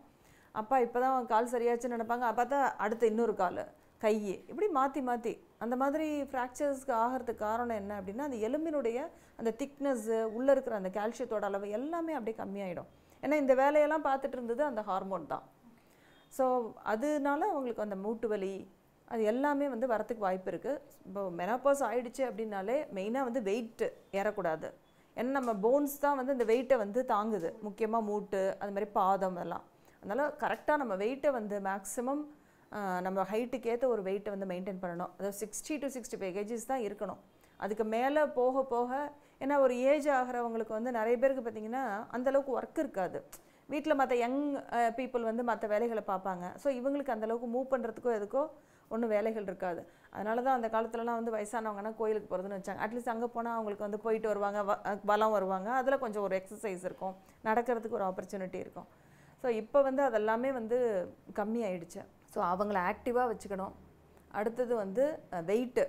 அப்பா 0.61 0.75
இப்போ 0.85 0.99
தான் 1.03 1.29
கால் 1.33 1.51
சரியாச்சுன்னு 1.53 1.95
நினைப்பாங்க. 1.97 2.27
பார்த்தா 2.39 2.59
அடுத்து 2.85 3.05
இன்னொரு 3.11 3.35
கால் 3.41 3.63
கை. 4.03 4.15
இப்படி 4.51 4.67
மாற்றி 4.79 5.01
மாற்றி 5.09 5.33
அந்த 5.63 5.75
மாதிரி 5.81 6.07
ஃப்ராக்சர்ஸ்க்கு 6.31 6.93
ஆகிறதுக்கு 7.03 7.43
காரணம் 7.47 7.79
என்ன 7.81 7.91
அப்படின்னா 7.99 8.27
அந்த 8.29 8.39
எலும்பினுடைய 8.47 8.97
அந்த 9.39 9.51
திக்னஸ்ஸு 9.61 10.17
உள்ளே 10.37 10.51
இருக்கிற 10.55 10.75
அந்த 10.81 10.91
கால்சியத்தோட 10.97 11.45
அளவு 11.51 11.67
எல்லாமே 11.79 12.13
அப்படியே 12.17 12.37
கம்மியாயிடும். 12.41 12.89
ஏன்னா 13.23 13.37
இந்த 13.43 13.53
வேலையெல்லாம் 13.63 14.07
பார்த்துட்டு 14.09 14.37
இருந்தது 14.39 14.63
அந்த 14.71 14.81
ஹார்மோன் 14.89 15.31
தான். 15.33 15.45
ஸோ 16.37 16.45
அதனால 16.93 17.41
அவங்களுக்கு 17.51 17.85
அந்த 17.87 17.97
மூட்டு 18.05 18.27
வலி 18.33 18.53
அது 19.13 19.23
எல்லாமே 19.31 19.65
வந்து 19.73 19.87
வரத்துக்கு 19.93 20.25
வாய்ப்பு 20.27 20.49
இருக்குது 20.51 20.79
இப்போ 21.07 21.21
மெனோபாஸ் 21.41 21.83
ஆயிடுச்சு 21.89 22.23
அப்படின்னாலே 22.29 22.77
மெயினாக 22.97 23.27
வந்து 23.27 23.41
வெயிட்டு 23.49 23.87
ஏறக்கூடாது. 24.19 24.69
ஏன்னா 25.17 25.31
நம்ம 25.39 25.51
போன்ஸ் 25.65 25.93
தான் 26.05 26.17
வந்து 26.19 26.35
இந்த 26.37 26.45
வெயிட்டை 26.51 26.77
வந்து 26.83 27.01
தாங்குது. 27.13 27.49
முக்கியமாக 27.67 28.07
மூட்டு 28.09 28.41
அது 28.61 28.73
மாதிரி 28.75 28.89
பாதம் 28.97 29.37
எல்லாம். 29.43 29.65
அதனால் 30.01 30.33
கரெக்டாக 30.43 30.81
நம்ம 30.81 30.95
வெயிட்டை 31.03 31.29
வந்து 31.39 31.57
மேக்ஸிமம் 31.69 32.23
நம்ம 33.05 33.23
ஹைட்டுக்கு 33.31 33.69
ஏற்ற 33.73 33.85
ஒரு 33.93 34.01
வெயிட்டை 34.07 34.29
வந்து 34.33 34.47
மெயின்டைன் 34.51 34.81
பண்ணணும். 34.83 35.11
அதாவது 35.17 35.37
sixty 35.43 35.75
to 35.83 35.87
sixty 35.95 36.17
five 36.21 36.33
kgs 36.37 36.69
தான் 36.71 36.83
இருக்கணும். 36.87 37.21
அதுக்கு 37.63 37.85
மேலே 37.95 38.21
போக 38.39 38.63
போக 38.73 38.91
ஏன்னா 39.43 39.55
ஒரு 39.65 39.73
ஏஜ் 39.91 40.07
ஆகிறவங்களுக்கு 40.17 40.73
வந்து 40.77 40.91
நிறைய 40.99 41.15
பேருக்கு 41.21 41.43
பார்த்தீங்கன்னா 41.45 41.83
அந்தளவுக்கு 42.15 42.51
ஒர்க் 42.59 42.81
இருக்காது. 42.83 43.19
வீட்டில் 43.73 43.99
மற்ற 43.99 44.13
யங் 44.23 44.41
பீப்புள் 44.97 45.27
வந்து 45.29 45.43
மற்ற 45.49 45.65
வேலைகளை 45.73 46.03
பார்ப்பாங்க. 46.11 46.45
ஸோ 46.63 46.67
இவங்களுக்கு 46.79 47.13
அந்தளவுக்கு 47.15 47.47
மூவ் 47.55 47.71
பண்ணுறதுக்கோ 47.73 48.11
எதுக்கோ 48.19 48.43
ஒன்றும் 48.93 49.11
வேலைகள் 49.15 49.47
இருக்காது. 49.49 49.81
அதனால 50.15 50.41
தான் 50.45 50.57
அந்த 50.57 50.67
காலத்துலலாம் 50.73 51.19
வந்து 51.19 51.33
வயசானவங்கன்னா 51.35 51.91
கோயிலுக்கு 52.01 52.27
போகிறதுன்னு 52.31 52.59
வச்சாங்க. 52.59 52.81
அட்லீஸ்ட் 52.85 53.13
அங்கே 53.13 53.29
போனால் 53.35 53.55
அவங்களுக்கு 53.57 53.85
வந்து 53.87 53.99
போயிட்டு 54.05 54.27
வருவாங்க 54.31 54.59
பலம் 55.11 55.33
வருவாங்க. 55.37 55.69
அதில் 55.79 56.01
கொஞ்சம் 56.03 56.25
ஒரு 56.27 56.35
எக்ஸசைஸ் 56.41 56.85
இருக்கும். 56.89 57.15
நடக்கிறதுக்கு 57.47 57.97
ஒரு 57.99 58.07
ஆப்பர்ச்சுனிட்டி 58.09 58.59
இருக்கும். 58.65 58.87
ஸோ 59.41 59.47
இப்போ 59.61 59.79
வந்து 59.87 60.01
அதெல்லாமே 60.09 60.51
வந்து 60.59 60.77
கம்மி 61.39 61.61
ஆயிடுச்சு 61.69 62.01
ஸோ 62.33 62.39
அவங்கள 62.53 62.77
ஆக்டிவாக 62.91 63.27
வச்சுக்கணும். 63.31 63.73
அடுத்தது 64.39 64.73
வந்து 64.83 65.03
வெயிட்டு 65.49 65.83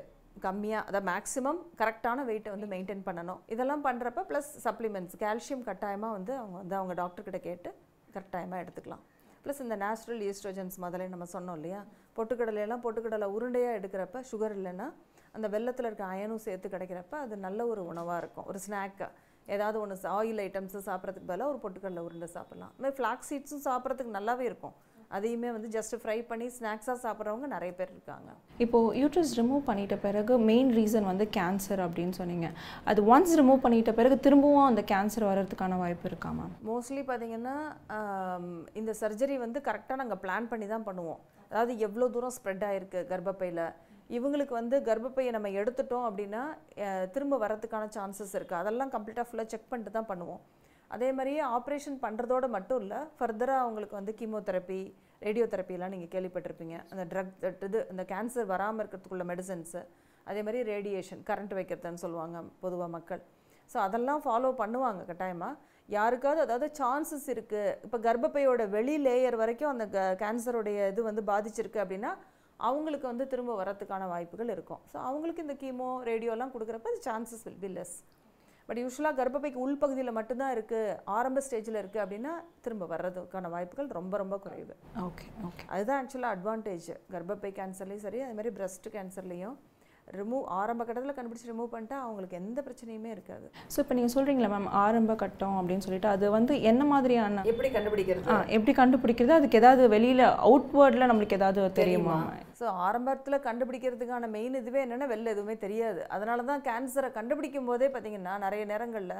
கம்மியாக 0.44 0.86
அதாவது 0.88 1.06
மேக்ஸிமம் 1.10 1.60
கரெக்டான 1.80 2.24
வெயிட்டை 2.30 2.50
வந்து 2.54 2.68
மெயின்டைன் 2.72 3.02
பண்ணணும். 3.08 3.40
இதெல்லாம் 3.54 3.84
பண்ணுறப்ப 3.86 4.22
ப்ளஸ் 4.30 4.50
சப்ளிமெண்ட்ஸ் 4.64 5.16
கால்சியம் 5.22 5.64
கட்டாயமாக 5.68 6.16
வந்து 6.16 6.32
அவங்க 6.40 6.56
வந்து 6.62 6.76
அவங்க 6.80 6.94
டாக்டர்கிட்ட 7.02 7.40
கேட்டு 7.48 7.70
கரெக்டாயமாக 8.14 8.62
எடுத்துக்கலாம். 8.64 9.04
ப்ளஸ் 9.44 9.62
இந்த 9.64 9.76
நேச்சுரல் 9.84 10.22
ஈஸ்ட்ரோஜன்ஸ் 10.28 10.76
முதல்ல 10.84 11.08
நம்ம 11.14 11.28
சொன்னோம் 11.34 11.58
இல்லையா? 11.60 11.80
பொட்டுக்கடலையெல்லாம் 12.16 12.82
பொட்டுக்கடலை 12.86 13.28
உருண்டையாக 13.36 13.78
எடுக்கிறப்ப 13.80 14.22
சுகர் 14.30 14.56
இல்லைன்னா 14.58 14.88
அந்த 15.36 15.46
வெள்ளத்தில் 15.54 15.88
இருக்க 15.88 16.04
அயனும் 16.14 16.44
சேர்த்து 16.46 16.68
கிடைக்கிறப்ப 16.74 17.14
அது 17.24 17.34
நல்ல 17.46 17.66
ஒரு 17.72 17.82
உணவாக 17.92 18.20
இருக்கும். 18.22 18.46
ஒரு 18.50 18.58
ஸ்நாக்கு 18.66 19.08
ஏதாவது 19.54 19.76
ஒன்று 19.80 19.96
ஆயில் 20.18 20.40
ஐட்டம்ஸு 20.44 20.80
சாப்பிட்றதுக்கு 20.88 21.30
பதிலாக 21.32 21.52
ஒரு 21.52 21.58
பொட்டுக்கடலை 21.64 22.02
உருண்டை 22.06 22.28
சாப்பிட்லாம். 22.36 22.72
அதுமாதிரி 22.74 22.96
ஃப்ளாக் 22.98 23.26
சீட்ஸும் 23.28 23.64
சாப்பிட்றதுக்கு 23.68 24.16
நல்லாவே 24.18 24.44
இருக்கும். 24.50 24.74
அதையுமே 25.16 25.50
வந்து 25.56 25.68
ஜஸ்ட் 25.76 25.94
ஃப்ரை 26.02 26.16
பண்ணி 26.30 26.46
ஸ்நாக்ஸாக 26.56 26.96
சாப்பிட்றவங்க 27.04 27.46
நிறைய 27.54 27.72
பேர் 27.78 27.92
இருக்காங்க. 27.94 28.30
இப்போது 28.64 28.96
யூட்ரஸ் 29.00 29.32
ரிமூவ் 29.40 29.62
பண்ணிட்ட 29.68 29.96
பிறகு 30.06 30.34
மெயின் 30.50 30.70
ரீசன் 30.78 31.08
வந்து 31.10 31.26
கேன்சர் 31.38 31.82
அப்படின்னு 31.86 32.14
சொன்னீங்க. 32.20 32.48
அது 32.92 33.02
ஒன்ஸ் 33.14 33.34
ரிமூவ் 33.40 33.64
பண்ணிட்ட 33.64 33.92
பிறகு 34.00 34.18
திரும்பவும் 34.26 34.68
அந்த 34.70 34.84
கேன்சர் 34.92 35.28
வர்றதுக்கான 35.30 35.78
வாய்ப்பு 35.84 36.08
இருக்கா 36.10 36.32
மேம் 36.38 36.54
மோஸ்ட்லி 36.70 37.04
பார்த்தீங்கன்னா 37.10 37.56
இந்த 38.82 38.94
சர்ஜரி 39.02 39.38
வந்து 39.46 39.60
கரெக்டாக 39.70 40.00
நாங்கள் 40.02 40.22
பிளான் 40.24 40.50
பண்ணி 40.52 40.68
தான் 40.74 40.86
பண்ணுவோம். 40.90 41.20
அதாவது 41.50 41.72
எவ்வளோ 41.88 42.08
தூரம் 42.14 42.36
ஸ்ப்ரெட் 42.38 42.64
ஆயிருக்கு 42.68 43.02
கர்ப்பப்பையில். 43.12 43.66
இவங்களுக்கு 44.16 44.54
வந்து 44.60 44.76
கர்ப்பப்பையை 44.88 45.30
நம்ம 45.34 45.48
எடுத்துட்டோம் 45.60 46.04
அப்படின்னா 46.08 46.42
திரும்ப 47.14 47.38
வரதுக்கான 47.44 47.88
சான்சஸ் 47.96 48.34
இருக்குது 48.38 48.60
அதெல்லாம் 48.62 48.92
கம்ப்ளீட்டாக 48.94 49.26
ஃபுல்லாக 49.28 49.50
செக் 49.52 49.70
பண்ணிட்டு 49.70 49.92
தான் 49.96 50.08
பண்ணுவோம். 50.10 50.42
அதே 50.94 51.08
மாதிரியே 51.16 51.42
ஆப்ரேஷன் 51.58 51.98
பண்ணுறதோட 52.04 52.46
மட்டும் 52.56 52.80
இல்லை 52.84 53.00
ஃபர்தராக 53.18 53.64
அவங்களுக்கு 53.64 53.98
வந்து 54.00 54.12
கீமோதெரப்பி 54.20 54.80
ரேடியோதெரப்பிலாம் 55.26 55.92
நீங்கள் 55.94 56.12
கேள்விப்பட்டிருப்பீங்க. 56.14 56.76
அந்த 56.92 57.04
ட்ரக் 57.12 57.32
இது 57.68 57.78
அந்த 57.92 58.02
கேன்சர் 58.12 58.50
வராமல் 58.54 58.82
இருக்கிறதுக்குள்ள 58.82 59.24
மெடிசன்ஸு 59.30 59.80
அதே 60.30 60.40
மாதிரி 60.46 60.60
ரேடியேஷன் 60.72 61.22
கரண்ட் 61.30 61.54
வைக்கிறதுன்னு 61.58 62.02
சொல்லுவாங்க 62.04 62.36
பொதுவாக 62.64 62.90
மக்கள். 62.96 63.22
ஸோ 63.72 63.76
அதெல்லாம் 63.86 64.22
ஃபாலோ 64.24 64.50
பண்ணுவாங்க 64.62 65.00
கட்டாயமாக 65.10 65.54
யாருக்காவது 65.96 66.40
அதாவது 66.44 66.66
சான்சஸ் 66.80 67.26
இருக்குது 67.34 67.74
இப்போ 67.86 67.98
கர்ப்பப்பையோட 68.06 68.62
வெளி 68.76 68.96
லேயர் 69.06 69.36
வரைக்கும் 69.42 69.72
அந்த 69.72 69.84
க 69.94 70.04
கேன்சருடைய 70.22 70.88
இது 70.92 71.00
வந்து 71.08 71.22
பாதிச்சிருக்கு 71.30 71.82
அப்படின்னா 71.84 72.10
அவங்களுக்கு 72.60 73.06
வந்து 73.12 73.24
திரும்ப 73.32 73.54
வரத்துக்கான 73.60 74.04
வாய்ப்புகள் 74.12 74.52
இருக்கும். 74.54 74.80
ஸோ 74.92 74.96
அவங்களுக்கு 75.08 75.44
இந்த 75.46 75.56
கீமோ 75.62 75.88
ரேடியோலாம் 76.10 76.52
கொடுக்குறப்ப 76.54 76.92
அது 76.92 77.02
chances 77.08 77.44
will 77.46 77.60
be 77.64 77.70
less 77.78 77.96
but 78.68 78.78
யூஸ்வலாக 78.78 79.16
கர்ப்பப்பைக்கு 79.18 79.58
உள்பகுதியில் 79.64 80.12
மட்டும்தான் 80.12 80.54
இருக்குது 80.54 80.96
ஆரம்ப 81.16 81.40
ஸ்டேஜில் 81.40 81.80
இருக்குது 81.82 82.02
அப்படின்னா 82.04 82.32
திரும்ப 82.60 82.84
வர்றதுக்கான 82.86 83.50
வாய்ப்புகள் 83.50 83.88
ரொம்ப 83.88 84.16
ரொம்ப 84.16 84.36
குறைவு. 84.38 84.74
ஓகே 85.04 85.26
ஓகே 85.48 85.64
அதுதான் 85.68 86.00
ஆக்சுவலாக 86.00 86.36
அட்வான்டேஜ் 86.36 86.88
கர்ப்பப்பை 87.12 87.52
கேன்சர்லேயும் 87.60 88.04
சரி 88.06 88.20
அதே 88.20 88.32
மாதிரி 88.32 88.52
பிரஸ்ட் 88.58 88.88
கேன்சர்லேயும் 88.96 89.56
ரிமூவ் 90.18 90.42
ஆரம்ப 90.58 90.82
கட்டத்தில் 90.88 91.16
கண்டுபிடிச்சி 91.16 91.48
ரிமூவ் 91.50 91.70
பண்ணிட்டா 91.72 91.96
அவங்களுக்கு 92.04 92.38
எந்த 92.40 92.58
பிரச்சனையுமே 92.66 93.10
இருக்காது. 93.14 93.46
ஸோ 93.72 93.78
இப்போ 93.82 93.94
நீங்கள் 93.98 94.12
சொல்கிறீங்களா 94.14 94.50
மேம் 94.52 94.68
ஆரம்ப 94.82 95.14
கட்டம் 95.22 95.56
அப்படின்னு 95.60 95.84
சொல்லிட்டு 95.86 96.08
அது 96.14 96.26
வந்து 96.36 96.52
என்ன 96.70 96.82
மாதிரியான 96.92 97.44
எப்படி 97.52 97.70
கண்டுபிடிக்கிறது? 97.76 98.28
ஆ 98.32 98.36
எப்படி 98.56 98.74
கண்டுபிடிக்கிறது? 98.80 99.34
அதுக்கு 99.38 99.60
ஏதாவது 99.60 99.82
வெளியில் 99.94 100.24
அவுட்வேர்டில் 100.48 101.08
நம்மளுக்கு 101.10 101.38
ஏதாவது 101.40 101.62
தெரியுமா? 101.80 102.18
ஸோ 102.60 102.66
ஆரம்பத்தில் 102.88 103.44
கண்டுபிடிக்கிறதுக்கான 103.48 104.28
மெயின் 104.36 104.60
இதுவே 104.62 104.82
என்னென்னா 104.84 105.08
வெளில 105.14 105.32
எதுவுமே 105.36 105.56
தெரியாது. 105.66 106.02
அதனால 106.16 106.44
தான் 106.52 106.64
கேன்சரை 106.68 107.10
கண்டுபிடிக்கும் 107.18 107.68
போதே 107.70 107.88
பார்த்தீங்கன்னா 107.96 108.36
நிறைய 108.46 108.64
நேரங்களில் 108.72 109.18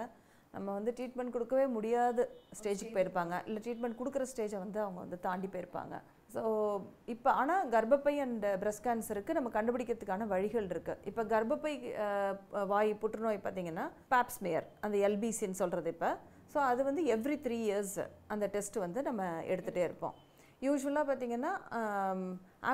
நம்ம 0.55 0.69
வந்து 0.79 0.91
ட்ரீட்மெண்ட் 0.99 1.35
கொடுக்கவே 1.35 1.65
முடியாத. 1.77 2.29
ஸ்டேஜுக்கு 2.59 2.95
போயிருப்பாங்க. 2.99 3.35
இல்லை 3.49 3.61
ட்ரீட்மெண்ட் 3.65 3.99
கொடுக்குற 4.03 4.27
ஸ்டேஜை 4.31 4.59
வந்து 4.63 4.79
அவங்க 4.85 4.99
வந்து 5.05 5.19
தாண்டி 5.27 5.49
போயிருப்பாங்க. 5.55 5.97
ஸோ 6.37 6.43
இப்போ 7.13 7.31
ஆனால் 7.41 7.69
கர்ப்பப்பை 7.75 8.13
அண்ட் 8.23 8.43
பிரஸ்ட் 8.63 8.85
கேன்சருக்கு 8.87 9.37
நம்ம 9.37 9.51
கண்டுபிடிக்கிறதுக்கான 9.55 10.27
வழிகள் 10.33 10.67
இருக்குது 10.73 11.01
இப்போ 11.11 11.23
கர்ப்பப்பை 11.31 11.73
வாய் 12.73 12.91
புற்றுநோய் 13.03 13.39
பார்த்தீங்கன்னா 13.45 13.85
பாப்ஸ்மேயர் 14.15 14.67
அந்த 14.87 14.97
எல்பிசின்னு 15.09 15.61
சொல்கிறது 15.61 15.91
இப்போ. 15.95 16.11
ஸோ 16.53 16.59
அது 16.71 16.83
வந்து 16.89 17.03
எவ்ரி 17.15 17.37
த்ரீ 17.47 17.59
இயர்ஸ் 17.69 17.97
அந்த 18.35 18.45
டெஸ்ட் 18.57 18.77
வந்து 18.85 19.01
நம்ம 19.09 19.23
எடுத்துகிட்டே 19.53 19.85
இருப்போம். 19.89 20.15
யூஸ்வலாக 20.67 21.07
பார்த்தீங்கன்னா 21.09 21.55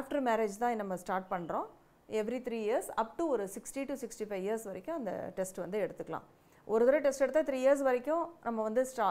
ஆஃப்டர் 0.00 0.24
மேரேஜ் 0.28 0.60
தான் 0.64 0.82
நம்ம 0.82 0.96
ஸ்டார்ட் 1.04 1.32
பண்ணுறோம் 1.34 1.68
every 2.08 2.40
three 2.46 2.60
years 2.66 2.90
up 3.02 3.16
to 3.18 3.24
ஒரு 3.34 3.46
sixty 3.56 3.82
to 3.90 3.94
sixty 4.04 4.26
five 4.30 4.44
years 4.46 4.68
வரைக்கும் 4.70 4.98
அந்த 5.00 5.12
டெஸ்ட் 5.38 5.64
வந்து 5.64 5.78
எடுத்துக்கலாம். 5.84 6.26
ஒரு 6.66 6.82
தடவை 6.86 7.00
டெஸ்ட் 7.04 7.24
எடுத்தால் 7.24 7.46
த்ரீ 7.48 7.58
இயர்ஸ் 7.62 7.82
வரைக்கும் 7.86 8.24
நம்ம 8.46 8.58
வந்து 8.66 8.82
ஸ்டா 8.90 9.06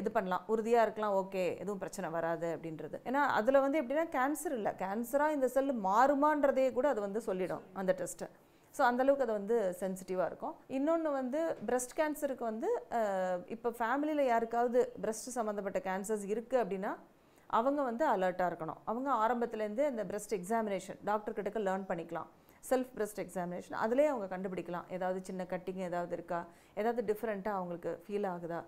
இது 0.00 0.10
பண்ணலாம். 0.16 0.44
உறுதியாக 0.52 0.84
இருக்கலாம் 0.86 1.14
ஓகே 1.20 1.44
எதுவும் 1.62 1.80
பிரச்சனை 1.82 2.08
வராது 2.16 2.48
அப்படின்றது. 2.56 2.96
ஏன்னா 3.08 3.22
அதில் 3.38 3.62
வந்து 3.64 3.80
எப்படின்னா 3.80 4.06
கேன்சர் 4.16 4.54
இல்லை. 4.58 4.72
கேன்சராக 4.82 5.36
இந்த 5.36 5.48
செல் 5.54 5.72
மாறுமான்றதே 5.88 6.66
கூட 6.78 6.88
அது 6.94 7.00
வந்து 7.06 7.22
சொல்லிடும் 7.28 7.64
அந்த 7.82 7.94
டெஸ்ட்டு 8.00 8.28
ஸோ 8.74 8.82
அந்தளவுக்கு 8.90 9.26
அது 9.26 9.34
வந்து 9.40 9.56
சென்சிட்டிவாக 9.80 10.28
இருக்கும். 10.30 10.54
இன்னொன்று 10.76 11.10
வந்து 11.18 11.40
பிரஸ்ட் 11.68 11.96
கேன்சருக்கு 11.98 12.44
வந்து 12.52 12.70
இப்போ 13.56 13.70
ஃபேமிலியில் 13.80 14.30
யாருக்காவது 14.32 14.80
பிரஸ்ட் 15.04 15.28
சம்மந்தப்பட்ட 15.36 15.80
கேன்சர்ஸ் 15.88 16.24
இருக்குது 16.32 16.62
அப்படின்னா 16.62 16.92
அவங்க 17.58 17.80
வந்து 17.90 18.04
அலர்ட்டாக 18.14 18.50
இருக்கணும். 18.50 18.80
அவங்க 18.90 19.10
ஆரம்பத்துலேருந்தே 19.24 19.86
இந்த 19.92 20.04
பிரஸ்ட் 20.10 20.34
எக்ஸாமினேஷன் 20.38 20.98
டாக்டர் 21.10 21.36
கிட்டக்க 21.36 21.60
லேர்ன் 21.68 21.86
பண்ணிக்கலாம். 21.90 22.30
செல்ஃப் 22.68 22.92
பிரஸ்ட் 22.96 23.20
எக்ஸாமினேஷன் 23.24 23.78
அதிலே 23.84 24.06
அவங்க 24.10 24.26
கண்டுபிடிக்கலாம். 24.34 24.86
ஏதாவது 24.96 25.18
சின்ன 25.28 25.42
கட்டிங் 25.52 25.82
ஏதாவது 25.88 26.14
இருக்கா? 26.18 26.40
ஏதாவது 26.80 27.02
டிஃப்ரெண்ட்டாக 27.10 27.58
அவங்களுக்கு 27.58 27.92
ஃபீல் 28.04 28.28
ஆகுதா? 28.34 28.60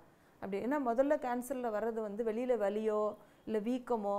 அப்படி. 0.42 0.58
ஏன்னா 0.66 0.78
முதல்ல 0.88 1.14
கேன்சரில் 1.26 1.74
வர்றது 1.76 2.00
வந்து 2.08 2.24
வெளியில் 2.30 2.54
வலியோ 2.64 3.00
இல்லை 3.48 3.60
வீக்கமோ 3.68 4.18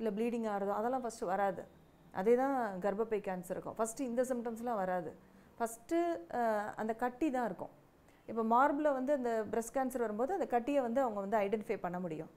இல்லை 0.00 0.12
ப்ளீடிங் 0.18 0.46
ஆகிறதோ 0.52 0.74
அதெல்லாம் 0.80 1.04
ஃபஸ்ட்டு 1.04 1.30
வராது. 1.32 1.62
அதே 2.20 2.34
தான் 2.42 2.56
கர்ப்பப்பை 2.84 3.20
கேன்சர் 3.28 3.54
இருக்கும். 3.56 3.76
ஃபஸ்ட்டு 3.78 4.08
இந்த 4.10 4.22
சிம்டம்ஸ்லாம் 4.30 4.80
வராது. 4.82 5.10
ஃபஸ்ட்டு 5.58 5.98
அந்த 6.80 6.92
கட்டி 7.02 7.28
தான் 7.36 7.46
இருக்கும். 7.50 7.72
இப்போ 8.30 8.42
மார்பில் 8.54 8.94
வந்து 8.98 9.12
அந்த 9.18 9.30
பிரஸ்ட் 9.52 9.74
கேன்சர் 9.76 10.04
வரும்போது 10.04 10.32
அந்த 10.36 10.46
கட்டியை 10.54 10.80
வந்து 10.86 11.00
அவங்க 11.04 11.20
வந்து 11.24 11.38
ஐடென்டிஃபை 11.44 11.78
பண்ண 11.84 11.98
முடியும். 12.04 12.30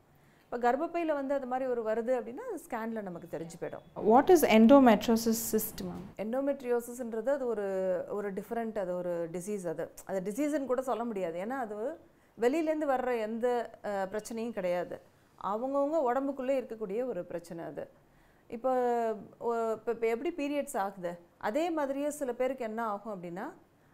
இப்போ 0.52 0.64
கர்ப்பப்பையில் 0.64 1.12
வந்து 1.18 1.34
அது 1.36 1.48
மாதிரி 1.52 1.66
ஒரு 1.74 1.82
வருது 1.90 2.14
அப்படின்னா 2.16 2.46
அது 2.48 2.58
ஸ்கேனில் 2.64 3.06
நமக்கு 3.06 3.28
தெரிஞ்சு 3.36 3.58
போயிடும். 3.60 3.84
What 4.10 4.32
is 4.34 4.44
endometriosis 4.56 5.44
cyst 5.52 5.82
ma'am 5.90 6.02
எண்டோமெட்ரியோசிஸ்ன்றது 6.24 7.30
அது 7.36 7.46
ஒரு 7.52 7.68
ஒரு 8.16 8.30
டிஃப்ரெண்ட் 8.40 8.78
அது 8.84 8.92
ஒரு 8.96 9.14
டிசீஸ் 9.36 9.66
அது. 9.74 9.86
அது 10.10 10.20
டிசீஸ்ன்னு 10.28 10.70
கூட 10.72 10.84
சொல்ல 10.90 11.04
முடியாது. 11.12 11.38
ஏன்னா 11.44 11.60
அது 11.66 11.78
வெளியிலேருந்து 12.46 12.92
வர்ற 12.94 13.14
எந்த 13.28 13.48
பிரச்சனையும் 14.14 14.58
கிடையாது. 14.58 14.98
அவங்கவுங்க 15.54 16.02
உடம்புக்குள்ளே 16.10 16.58
இருக்கக்கூடிய 16.60 17.00
ஒரு 17.14 17.24
பிரச்சனை 17.32 17.64
அது. 17.72 17.86
இப்போ 18.58 18.72
இப்போ 19.78 20.08
எப்படி 20.16 20.34
பீரியட்ஸ் 20.42 20.78
ஆகுது? 20.86 21.14
அதே 21.50 21.66
மாதிரியே 21.80 22.12
சில 22.22 22.34
பேருக்கு 22.42 22.70
என்ன 22.72 22.82
ஆகும் 22.94 23.16
அப்படின்னா 23.16 23.48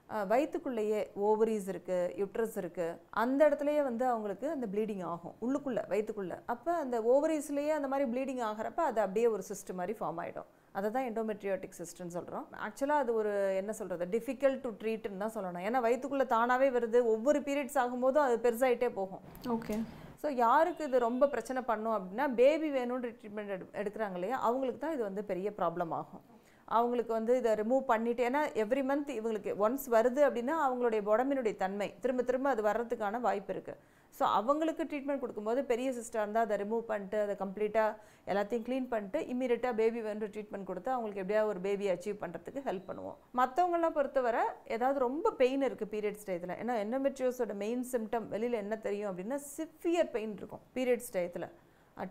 அஹ், 0.09 0.25
வயித்துக்குள்ளேயே 0.29 0.99
ஓவரிஸ் 1.27 1.69
இருக்குது 1.71 2.11
யுட்ரஸ் 2.19 2.57
இருக்குது 2.61 2.93
அந்த 3.21 3.39
இடத்துலையே 3.47 3.81
வந்து 3.87 4.05
அவங்களுக்கு 4.11 4.47
அந்த 4.51 4.67
ப்ளீடிங் 4.73 5.03
ஆகும் 5.09 5.35
உள்ளுக்குள்ளே 5.45 5.83
வயித்துக்குள்ளே. 5.91 6.37
அப்போ 6.53 6.71
அந்த 6.83 6.97
ஓவரிஸ்லேயே 7.13 7.73
அந்த 7.77 7.89
மாதிரி 7.91 8.07
ப்ளீடிங் 8.13 8.43
ஆகிறப்ப 8.49 8.81
அது 8.89 9.01
அப்படியே 9.05 9.27
ஒரு 9.33 9.45
சிஸ்ட் 9.49 9.71
மாதிரி 9.79 9.95
ஃபார்ம் 9.99 10.21
ஆகிடும் 10.23 10.47
அதை 10.75 10.87
தான் 10.95 11.07
எண்டோமெட்ரியோட்டிக் 11.09 11.77
சிஸ்டம்னு 11.77 12.15
சொல்கிறோம் 12.15 12.45
ஆக்சுவலாக 12.65 13.03
அது 13.03 13.11
ஒரு 13.19 13.31
என்ன 13.61 13.71
சொல்கிறது 13.77 14.05
டிஃபிகல்ட் 14.13 14.63
டு 14.63 14.71
ட்ரீட்னு 14.81 15.21
தான் 15.23 15.35
சொல்லணும். 15.35 15.65
ஏன்னா 15.67 15.79
வயித்துக்குள்ளே 15.85 16.27
தானாகவே 16.33 16.69
வருது 16.75 16.99
ஒவ்வொரு 17.13 17.39
பீரியட்ஸ் 17.47 17.79
ஆகும்போதும் 17.83 18.25
அது 18.25 18.37
பெருசாகிட்டே 18.45 18.89
போகும். 18.99 19.23
ஓகே. 19.55 19.77
ஸோ 20.21 20.29
யாருக்கு 20.39 20.87
இது 20.89 20.99
ரொம்ப 21.05 21.25
பிரச்சனை 21.33 21.61
பண்ணும் 21.65 21.95
அப்படின்னா 21.95 22.27
பேபி 22.37 22.69
வேணும்னு 22.75 23.11
ட்ரீட்மெண்ட் 23.15 23.53
எடு 23.55 23.67
எடுக்கிறாங்க 23.81 24.17
இல்லையா 24.19 24.37
அவங்களுக்கு 24.47 24.81
தான் 24.81 24.95
இது 24.95 25.03
வந்து 25.03 25.23
பெரிய 25.31 25.49
ப்ராப்ளம் 25.59 25.93
ஆகும். 25.99 26.23
அவங்களுக்கு 26.67 27.13
வந்து 27.13 27.33
இதை 27.39 27.51
ரிமூவ் 27.55 27.83
பண்ணிவிட்டு 27.91 28.23
ஏன்னா 28.29 28.41
எவ்ரி 28.63 28.83
மந்த் 28.89 29.11
இவங்களுக்கு 29.17 29.51
ஒன்ஸ் 29.65 29.85
வருது 29.89 30.21
அப்படின்னா 30.27 30.55
அவங்களுடைய 30.63 31.01
உடம்பினுடைய 31.13 31.55
தன்மை 31.61 31.87
திரும்ப 32.01 32.23
திரும்ப 32.23 32.49
அது 32.49 32.63
வர்றதுக்கான 32.67 33.21
வாய்ப்பு 33.21 33.53
இருக்குது 33.53 33.79
ஸோ 34.19 34.25
அவங்களுக்கு 34.37 34.83
ட்ரீட்மெண்ட் 34.83 35.21
கொடுக்கும்போது 35.23 35.61
பெரிய 35.65 35.87
சிஸ்டர் 35.91 36.21
இருந்தால் 36.23 36.45
அதை 36.45 36.55
ரிமூவ் 36.61 36.83
பண்ணிட்டு 36.91 37.17
அதை 37.25 37.33
கம்ப்ளீட்டாக 37.41 37.97
எல்லாத்தையும் 38.31 38.65
க்ளீன் 38.67 38.89
பண்ணிட்டு 38.93 39.19
இம்மீடியட்டாக 39.31 39.73
பேபி 39.79 40.01
வந்து 40.07 40.29
ட்ரீட்மெண்ட் 40.33 40.69
கொடுத்து 40.69 40.89
அவங்களுக்கு 40.93 41.23
எப்படியாவது 41.23 41.51
ஒரு 41.53 41.61
பேபி 41.67 41.87
அச்சீவ் 41.93 42.17
பண்ணுறதுக்கு 42.23 42.63
ஹெல்ப் 42.69 42.87
பண்ணுவோம். 42.89 43.17
மற்றவங்களாம் 43.41 43.95
பொறுத்தவரை 43.97 44.43
ஏதாவது 44.75 44.99
ரொம்ப 45.07 45.33
பெயின் 45.41 45.65
இருக்குது 45.67 45.91
பீரியட்ஸ் 45.93 46.27
டயத்தில் 46.29 46.57
ஏன்னா 46.61 46.75
என்னமெட்ரியோஸோட 46.85 47.55
மெயின் 47.63 47.85
சிம்டம் 47.93 48.27
வெளியில் 48.33 48.61
என்ன 48.63 48.77
தெரியும் 48.87 49.11
அப்படின்னா 49.11 49.39
சிவியர் 49.53 50.13
பெயின் 50.17 50.35
இருக்கும் 50.37 50.63
பீரியட்ஸ் 50.77 51.13
டயத்தில் 51.15 51.47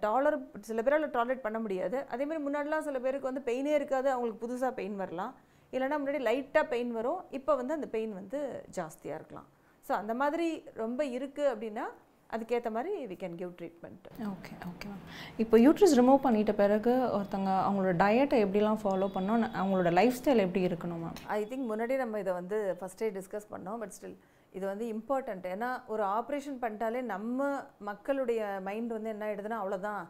டாலர் 0.07 0.37
சில 0.69 0.83
பேரால் 0.87 1.15
டாலரேட் 1.17 1.45
பண்ண 1.47 1.59
முடியாது. 1.65 1.99
அதே 2.13 2.25
மாதிரி 2.29 2.45
முன்னாடிலாம் 2.47 2.87
சில 2.89 2.99
பேருக்கு 3.05 3.31
வந்து 3.31 3.47
பெயினே 3.51 3.75
இருக்காது 3.79 4.09
அவங்களுக்கு 4.15 4.45
புதுசாக 4.47 4.73
பெயின் 4.81 4.97
வரலாம். 5.03 5.35
இல்லைன்னா 5.75 5.99
முன்னாடி 6.01 6.23
லைட்டாக 6.29 6.65
பெயின் 6.73 6.91
வரும் 6.99 7.21
இப்போ 7.39 7.55
வந்து 7.61 7.77
அந்த 7.79 7.89
பெயின் 7.95 8.13
வந்து 8.21 8.41
ஜாஸ்தியாக 8.79 9.19
இருக்கலாம். 9.21 9.49
ஸோ 9.85 9.93
அந்த 10.01 10.13
மாதிரி 10.23 10.49
ரொம்ப 10.83 11.01
இருக்குது 11.17 11.51
அப்படின்னா 11.53 11.87
அதுக்கேற்ற 12.35 12.71
மாதிரி 12.77 12.93
we 13.11 13.17
can 13.21 13.37
give 13.41 13.51
treatment 13.59 14.07
okay 14.33 14.53
okay 14.71 14.87
ma'am 14.93 15.03
இப்போ 15.43 15.57
யூட்ரஸ் 15.65 15.95
ரிமூவ் 15.99 16.25
பண்ணிட்ட 16.25 16.53
பிறகு 16.61 16.93
ஒருத்தங்க 17.17 17.51
அவங்களோட 17.67 17.93
டயட்டை 18.01 18.39
எப்படிலாம் 18.45 18.81
ஃபாலோ 18.83 19.09
பண்ணணும் 19.17 19.53
அவங்களோட 19.61 19.91
லைஃப் 19.99 20.17
ஸ்டைல் 20.19 20.45
எப்படி 20.47 20.63
இருக்கணும் 20.69 21.03
மேம் 21.05 21.21
ஐ 21.37 21.41
திங்க் 21.51 21.67
முன்னாடி 21.73 21.97
நம்ம 22.03 22.23
இதை 22.25 22.35
வந்து 22.41 22.59
ஃபஸ்ட்டே 22.81 23.11
டிஸ்கஸ் 23.19 23.47
பண்ணோம் 23.53 23.79
பட் 23.83 23.95
ஸ்டில் 23.97 24.17
இது 24.53 24.65
வந்து 24.73 24.87
இம்பார்ட்டண்ட் 24.95 25.47
ஏன்னா 25.55 25.71
ஒரு 25.93 26.05
ஆப்ரேஷன் 26.19 26.61
பண்ணிட்டாலே 26.63 27.01
நம்ம 27.15 27.49
மக்களுடைய 27.89 28.41
மைண்ட் 28.69 28.95
வந்து 28.97 29.13
என்ன 29.15 29.27
ஆகிடுதுன்னா 29.29 29.61
அவ்வளோதான் 29.63 30.05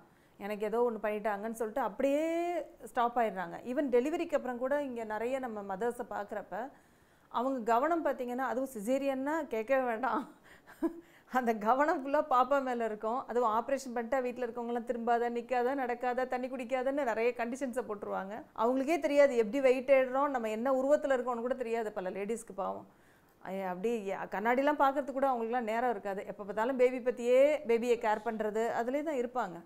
எனக்கு 0.44 0.66
ஏதோ 0.68 0.78
ஒன்று 0.86 1.04
பண்ணிட்டாங்கன்னு 1.04 1.58
சொல்லிட்டு 1.60 1.86
அப்படியே 1.88 2.24
ஸ்டாப் 2.90 3.18
ஆயிடுறாங்க. 3.20 3.58
ஈவன் 3.70 3.88
டெலிவரிக்கு 3.94 4.38
அப்புறம் 4.38 4.62
கூட 4.64 4.74
இங்கே 4.88 5.04
நிறைய 5.14 5.38
நம்ம 5.44 5.62
மதர்ஸை 5.72 6.06
பார்க்குறப்ப 6.14 6.56
அவங்க 7.32 7.58
கவனம் 7.72 8.04
பார்த்தீங்கன்னா 8.04 8.48
அதுவும் 8.50 8.74
சிசேரியன்னா 8.74 9.34
கேட்கவே 9.54 9.84
வேண்டாம். 9.90 10.22
அந்த 11.38 11.52
கவனம் 11.64 12.00
ஃபுல்லாக 12.02 12.30
பாப்பா 12.34 12.58
மேலே 12.66 12.84
இருக்கும். 12.90 13.20
அதுவும் 13.30 13.54
ஆப்ரேஷன் 13.58 13.94
பண்ணிட்டா 13.96 14.18
வீட்டில் 14.26 14.46
இருக்கவங்களாம் 14.46 14.86
திரும்பாத 14.90 15.30
நிற்காத 15.36 15.74
நடக்காத 15.80 16.26
தண்ணி 16.34 16.48
குடிக்காதன்னு 16.52 17.08
நிறைய 17.10 17.30
கண்டிஷன்ஸை 17.40 17.84
போட்டுருவாங்க. 17.88 18.34
அவங்களுக்கே 18.62 18.98
தெரியாது 19.06 19.34
எப்படி 19.42 19.60
வெயிட் 19.68 19.90
ஏடுறோம் 19.96 20.34
நம்ம 20.34 20.50
என்ன 20.58 20.74
உருவத்தில் 20.80 21.16
இருக்கோம்னு 21.16 21.46
கூட 21.46 21.56
தெரியாது 21.62 21.90
பல 21.98 22.10
லேடிஸ்க்கு 22.18 22.56
பாவம். 22.62 22.86
அப்படியே 23.70 23.96
அப்படி 24.20 24.34
கண்ணாடிலாம் 24.34 24.82
பார்க்கறதுக்கு 24.82 25.18
கூட 25.18 25.28
அவங்களுக்குலாம் 25.30 25.70
நேரம் 25.72 25.92
இருக்காது. 25.94 26.20
எப்போ 26.30 26.42
பார்த்தாலும் 26.44 26.80
பேபி 26.82 27.00
பற்றியே 27.08 27.40
பேபியை 27.70 27.96
கேர் 28.04 28.26
பண்ணுறது 28.28 28.64
அதுலேயே 28.80 29.04
தான் 29.08 29.20
இருப்பாங்க. 29.22 29.58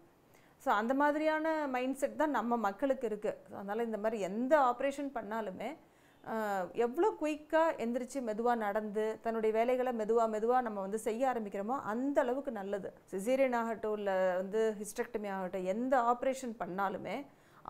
ஸோ 0.65 0.69
அந்த 0.81 0.93
மாதிரியான 1.03 1.53
மைண்ட் 1.75 2.01
செட் 2.01 2.19
தான் 2.23 2.37
நம்ம 2.39 2.57
மக்களுக்கு 2.67 3.07
இருக்குது 3.11 3.39
ஸோ 3.51 3.55
அதனால் 3.61 3.87
இந்த 3.89 3.99
மாதிரி 4.03 4.19
எந்த 4.31 4.55
ஆப்ரேஷன் 4.71 5.09
பண்ணாலுமே 5.19 5.71
எவ்வளோ 6.87 7.09
குயிக்காக 7.21 7.77
எந்திரிச்சு 7.83 8.19
மெதுவாக 8.29 8.57
நடந்து 8.65 9.05
தன்னுடைய 9.25 9.53
வேலைகளை 9.59 9.93
மெதுவாக 10.01 10.29
மெதுவாக 10.35 10.65
நம்ம 10.67 10.79
வந்து 10.87 10.99
செய்ய 11.07 11.23
ஆரம்பிக்கிறோமோ 11.33 11.77
அந்த 11.93 12.17
அளவுக்கு 12.25 12.53
நல்லது. 12.61 12.89
சிசேரியன் 13.13 13.59
ஆகட்டும் 13.61 13.97
இல்லை 14.01 14.17
வந்து 14.41 14.63
ஹிஸ்டெக்டமி 14.81 15.31
ஆகட்டும் 15.37 15.69
எந்த 15.75 15.95
ஆப்ரேஷன் 16.13 16.55
பண்ணாலுமே 16.63 17.17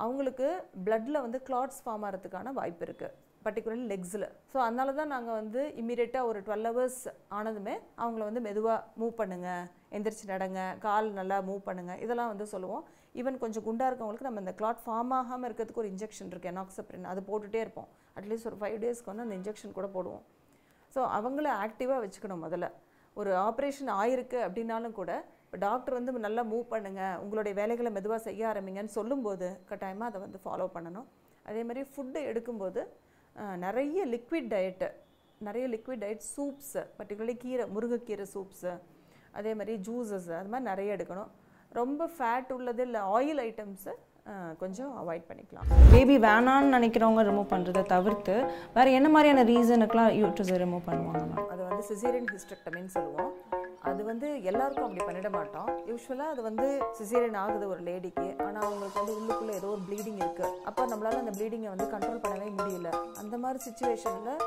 அவங்களுக்கு 0.02 0.48
பிளட்டில் 0.86 1.24
வந்து 1.26 1.40
கிளாட்ஸ் 1.48 1.82
ஃபார்ம் 1.84 2.06
ஆகிறதுக்கான 2.08 2.52
வாய்ப்பு 2.58 2.84
இருக்குது 2.86 3.16
பர்டிகுலர்லி 3.44 3.86
லெக்ஸில் 3.92 4.26
ஸோ 4.52 4.56
அதனால 4.64 4.92
தான் 4.98 5.12
நாங்கள் 5.14 5.36
வந்து 5.40 5.60
இம்மீடியட்டாக 5.80 6.30
ஒரு 6.30 6.38
டுவெல் 6.46 6.68
ஹவர்ஸ் 6.68 7.02
ஆனதுமே 7.38 7.74
அவங்கள 8.02 8.22
வந்து 8.28 8.42
மெதுவாக 8.46 8.78
மூவ் 9.00 9.14
பண்ணுங்கள் 9.20 9.62
எந்திரிச்சு 9.96 10.26
நடங்க 10.32 10.60
கால் 10.86 11.08
நல்லா 11.20 11.36
மூவ் 11.48 11.62
பண்ணுங்கள் 11.68 12.00
இதெல்லாம் 12.04 12.30
வந்து 12.32 12.46
சொல்லுவோம். 12.54 12.82
ஈவன் 13.20 13.40
கொஞ்சம் 13.44 13.64
குண்டாக 13.68 13.90
இருக்கவங்களுக்கு 13.90 14.28
நம்ம 14.28 14.42
இந்த 14.44 14.54
கிளாட் 14.60 14.82
ஃபார்ம் 14.84 15.14
ஆகாமல் 15.18 15.46
இருக்கிறதுக்கு 15.48 15.82
ஒரு 15.82 15.90
இன்ஜெக்ஷன் 15.94 16.30
இருக்குது 16.32 16.52
எனாக்சப்ரின் 16.52 17.08
அது 17.12 17.22
போட்டுகிட்டே 17.30 17.62
இருப்போம். 17.64 17.88
அட்லீஸ்ட் 18.18 18.48
ஒரு 18.50 18.58
ஃபைவ் 18.60 18.78
டேஸ்க்கு 18.84 19.10
வந்து 19.12 19.26
அந்த 19.26 19.36
இன்ஜெக்ஷன் 19.40 19.76
கூட 19.78 19.88
போடுவோம். 19.96 20.22
ஸோ 20.94 21.00
அவங்கள 21.18 21.48
ஆக்டிவாக 21.64 22.00
வச்சுக்கணும் 22.04 22.44
முதல்ல. 22.46 22.68
ஒரு 23.16 23.30
ஆப்ரேஷன் 23.48 23.90
ஆயிருக்கு 24.00 24.38
அப்படின்னாலும் 24.46 24.96
கூட 25.00 25.12
இப்போ 25.44 25.58
டாக்டர் 25.66 25.96
வந்து 25.98 26.12
நல்லா 26.26 26.42
மூவ் 26.52 26.66
பண்ணுங்கள் 26.72 27.16
உங்களுடைய 27.22 27.54
வேலைகளை 27.60 27.90
மெதுவாக 27.96 28.20
செய்ய 28.28 28.42
ஆரம்பிங்கன்னு 28.52 28.92
சொல்லும்போது 28.98 29.46
கட்டாயமாக 29.70 30.10
அதை 30.10 30.18
வந்து 30.24 30.38
ஃபாலோ 30.44 30.66
பண்ணணும். 30.76 31.08
அதே 31.48 31.62
மாதிரி 31.68 31.82
ஃபுட்டு 31.92 32.20
எடுக்கும்போது 32.30 32.80
நிறைய 33.64 34.06
லிக்விட் 34.14 34.50
டயட்டு 34.54 34.88
நிறைய 35.46 35.66
லிக்விட் 35.74 36.02
டயட் 36.04 36.24
சூப்ஸு 36.36 36.82
பர்டிகுலர்லி 36.98 37.36
கீரை 37.44 37.64
முருங்கைக்கீரை 37.74 38.26
சூப்ஸு 38.34 38.72
அதே 39.38 39.52
மாதிரி 39.58 39.74
ஜூஸஸ் 39.86 40.30
அது 40.38 40.50
மாதிரி 40.52 40.68
நிறைய 40.70 40.96
எடுக்கணும். 40.96 41.30
ரொம்ப 41.80 42.08
ஃபேட் 42.14 42.50
உள்ளது 42.56 42.82
இல்லை 42.88 43.00
ஆயில் 43.16 43.40
ஐட்டம்ஸை 43.48 43.94
கொஞ்சம் 44.62 44.92
அவாய்ட் 45.00 45.26
பண்ணிக்கலாம். 45.28 45.68
பேபி 45.92 46.16
வேணான்னு 46.26 46.74
நினைக்கிறவங்க 46.76 47.22
ரிமூவ் 47.28 47.52
பண்ணுறதை 47.52 47.82
தவிர்த்து 47.94 48.34
வேறு 48.76 48.96
என்ன 48.98 49.08
மாதிரியான 49.14 49.44
ரீசனுக்கெலாம் 49.52 50.12
யூட்ரஸை 50.22 50.58
ரிமூவ் 50.64 50.88
பண்ணுவாங்க 50.90 51.46
அது 51.52 51.62
வந்து 51.68 51.84
சிசேரியன் 51.92 52.30
ஹிஸ்டக்டமின்னு 52.34 52.92
சொல்லுவோம். 52.96 53.32
அது 53.88 54.00
வந்து 54.08 54.28
எல்லாருக்கும் 54.50 54.86
அப்படி 54.86 55.04
பண்ணிட 55.06 55.28
மாட்டோம். 55.36 55.68
யூஸ்வலாக 55.90 56.32
அது 56.34 56.42
வந்து 56.48 56.66
சிசேரியன் 56.98 57.38
ஆகுது 57.42 57.66
ஒரு 57.72 57.82
லேடிக்கு. 57.88 58.26
ஆனால் 58.46 58.64
அவங்களுக்கு 58.66 59.00
வந்து 59.00 59.14
உள்ளுக்குள்ளே 59.18 59.54
ஏதோ 59.60 59.68
ஒரு 59.76 59.82
ப்ளீடிங் 59.88 60.20
இருக்குது 60.24 60.52
அப்போ 60.70 60.82
நம்மளால் 60.92 61.22
அந்த 61.22 61.32
ப்ளீடிங்கை 61.38 61.70
வந்து 61.74 61.86
கண்ட்ரோல் 61.94 62.22
பண்ணவே 62.26 62.50
முடியல. 62.58 62.90
அந்த 63.22 63.36
மாதிரி 63.44 63.60
சுச்சுவேஷனில் 63.66 64.44